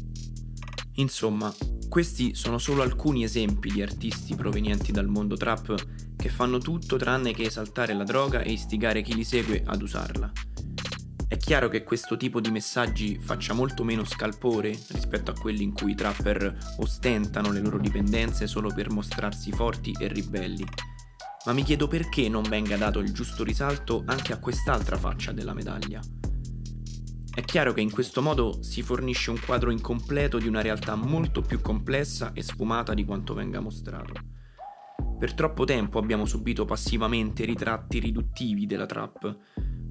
Insomma, 0.93 1.53
questi 1.89 2.33
sono 2.33 2.57
solo 2.57 2.81
alcuni 2.81 3.25
esempi 3.25 3.69
di 3.69 3.81
artisti 3.81 4.35
provenienti 4.35 4.93
dal 4.93 5.07
mondo 5.07 5.35
trap 5.35 5.75
che 6.15 6.29
fanno 6.29 6.59
tutto 6.59 6.95
tranne 6.95 7.33
che 7.33 7.43
esaltare 7.43 7.93
la 7.93 8.05
droga 8.05 8.39
e 8.39 8.53
istigare 8.53 9.01
chi 9.01 9.13
li 9.13 9.25
segue 9.25 9.63
ad 9.65 9.81
usarla. 9.81 10.31
È 11.35 11.37
chiaro 11.37 11.67
che 11.67 11.83
questo 11.83 12.15
tipo 12.15 12.39
di 12.39 12.49
messaggi 12.49 13.19
faccia 13.19 13.53
molto 13.53 13.83
meno 13.83 14.05
scalpore 14.05 14.69
rispetto 14.69 15.31
a 15.31 15.33
quelli 15.33 15.63
in 15.63 15.73
cui 15.73 15.91
i 15.91 15.95
trapper 15.95 16.57
ostentano 16.77 17.51
le 17.51 17.59
loro 17.59 17.77
dipendenze 17.77 18.47
solo 18.47 18.73
per 18.73 18.89
mostrarsi 18.89 19.51
forti 19.51 19.93
e 19.99 20.07
ribelli, 20.07 20.65
ma 21.45 21.51
mi 21.51 21.63
chiedo 21.63 21.89
perché 21.89 22.29
non 22.29 22.43
venga 22.43 22.77
dato 22.77 22.99
il 22.99 23.11
giusto 23.11 23.43
risalto 23.43 24.03
anche 24.05 24.31
a 24.31 24.39
quest'altra 24.39 24.95
faccia 24.95 25.33
della 25.33 25.53
medaglia. 25.53 25.99
È 27.29 27.41
chiaro 27.41 27.73
che 27.73 27.81
in 27.81 27.91
questo 27.91 28.21
modo 28.21 28.63
si 28.63 28.81
fornisce 28.81 29.29
un 29.29 29.39
quadro 29.45 29.71
incompleto 29.71 30.37
di 30.37 30.47
una 30.47 30.61
realtà 30.61 30.95
molto 30.95 31.41
più 31.41 31.59
complessa 31.59 32.31
e 32.31 32.41
sfumata 32.43 32.93
di 32.93 33.03
quanto 33.03 33.33
venga 33.33 33.59
mostrato. 33.59 34.13
Per 35.19 35.33
troppo 35.33 35.65
tempo 35.65 35.99
abbiamo 35.99 36.25
subito 36.25 36.63
passivamente 36.63 37.43
ritratti 37.43 37.99
riduttivi 37.99 38.65
della 38.65 38.85
trap, 38.85 39.37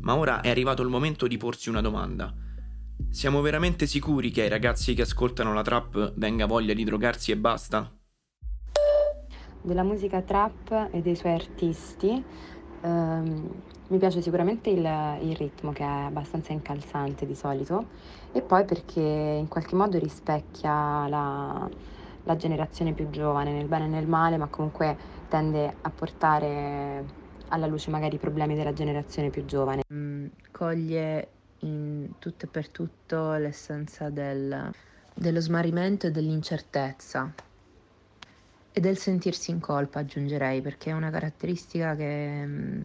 ma 0.05 0.17
ora 0.17 0.41
è 0.41 0.49
arrivato 0.49 0.81
il 0.81 0.89
momento 0.89 1.27
di 1.27 1.37
porsi 1.37 1.69
una 1.69 1.83
domanda. 1.83 2.33
Siamo 3.11 3.43
veramente 3.43 3.87
sicuri 3.87 4.31
che 4.31 4.43
ai 4.43 4.49
ragazzi 4.49 4.95
che 4.95 5.03
ascoltano 5.03 5.53
la 5.53 5.63
trap 5.63 6.15
venga 6.17 6.47
voglia 6.47 6.73
di 6.73 6.85
drogarsi 6.85 7.33
e 7.33 7.37
basta? 7.37 7.93
Della 9.61 9.83
musica 9.83 10.23
trap 10.23 10.89
e 10.93 11.01
dei 11.01 11.17
suoi 11.17 11.33
artisti 11.33 12.23
Ehm, 12.85 13.63
mi 13.89 13.99
piace 13.99 14.21
sicuramente 14.21 14.69
il, 14.71 14.87
il 15.23 15.37
ritmo 15.37 15.73
che 15.73 15.83
è 15.83 15.87
abbastanza 15.87 16.53
incalzante 16.53 17.27
di 17.27 17.35
solito 17.35 17.87
e 18.33 18.43
poi 18.43 18.65
perché 18.65 19.01
in 19.01 19.49
qualche 19.49 19.75
modo 19.75 19.99
rispecchia 19.99 21.09
la, 21.09 21.69
la 22.25 22.37
generazione 22.37 22.93
più 22.93 23.09
giovane 23.11 23.53
nel 23.53 23.67
bene 23.67 23.87
e 23.87 23.89
nel 23.89 24.07
male, 24.07 24.37
ma 24.37 24.49
comunque 24.49 24.97
tende 25.29 25.77
a 25.81 25.91
portare 25.91 27.23
alla 27.55 27.67
luce 27.67 27.91
magari 27.91 28.17
i 28.17 28.19
problemi 28.19 28.55
della 28.55 28.73
generazione 28.73 29.31
più 29.31 29.45
giovane. 29.45 29.83
Mm, 29.93 30.27
coglie 30.51 31.29
in 31.61 32.11
tutto 32.19 32.45
e 32.45 32.49
per 32.49 32.69
tutto 32.69 33.35
l'essenza 33.35 34.11
del, 34.11 34.71
dello 35.15 35.41
smarrimento 35.41 36.07
e 36.07 36.11
dell'incertezza 36.11 37.33
e 38.73 38.81
del 38.81 38.99
sentirsi 38.99 39.53
in 39.53 39.61
colpa, 39.61 40.01
aggiungerei, 40.01 40.61
perché 40.61 40.91
è 40.91 40.95
una 40.95 41.11
caratteristica 41.11 41.95
che, 41.95 42.45
mm, 42.45 42.83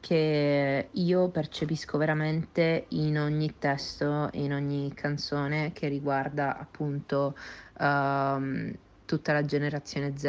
che 0.00 0.88
io 0.90 1.28
percepisco 1.28 1.98
veramente 1.98 2.86
in 2.90 3.16
ogni 3.18 3.58
testo, 3.58 4.28
in 4.32 4.52
ogni 4.52 4.92
canzone 4.94 5.72
che 5.72 5.86
riguarda 5.88 6.58
appunto 6.58 7.36
um, 7.78 8.72
tutta 9.04 9.32
la 9.32 9.44
generazione 9.44 10.16
Z 10.16 10.24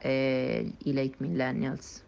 e 0.00 0.72
i 0.78 0.92
late 0.94 1.16
millennials. 1.18 2.05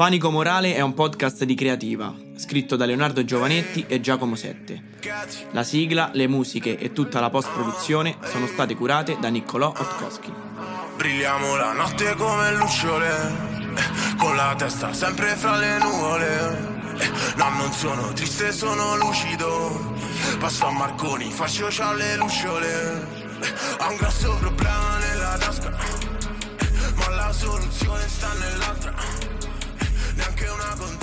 Panico 0.00 0.30
Morale 0.30 0.74
è 0.74 0.80
un 0.80 0.94
podcast 0.94 1.44
di 1.44 1.54
creativa, 1.54 2.14
scritto 2.34 2.74
da 2.74 2.86
Leonardo 2.86 3.22
Giovanetti 3.22 3.84
e 3.86 4.00
Giacomo 4.00 4.34
Sette. 4.34 4.82
La 5.50 5.62
sigla, 5.62 6.08
le 6.14 6.26
musiche 6.26 6.78
e 6.78 6.94
tutta 6.94 7.20
la 7.20 7.28
post-produzione 7.28 8.16
sono 8.24 8.46
state 8.46 8.74
curate 8.74 9.18
da 9.20 9.28
Niccolò 9.28 9.66
Otkowski. 9.66 10.32
Brilliamo 10.96 11.54
la 11.54 11.74
notte 11.74 12.14
come 12.14 12.54
lucciole, 12.54 13.10
con 14.16 14.36
la 14.36 14.54
testa 14.56 14.90
sempre 14.94 15.36
fra 15.36 15.58
le 15.58 15.78
nuvole. 15.80 16.96
No, 17.36 17.50
non 17.58 17.70
sono 17.70 18.10
triste, 18.14 18.52
sono 18.52 18.96
lucido. 18.96 19.96
Passo 20.38 20.64
a 20.64 20.70
Marconi, 20.70 21.30
faccio 21.30 21.70
cialle 21.70 22.16
lucciole. 22.16 23.06
Ho 23.80 23.90
un 23.90 23.96
grosso 23.96 24.34
problema 24.40 24.96
nella 24.96 25.36
tasca, 25.36 25.76
ma 26.94 27.08
la 27.10 27.32
soluzione 27.34 28.08
sta 28.08 28.32
nell'altra. 28.32 29.29
Neanche 30.50 30.52
una 30.52 30.74
condizione 30.76 30.99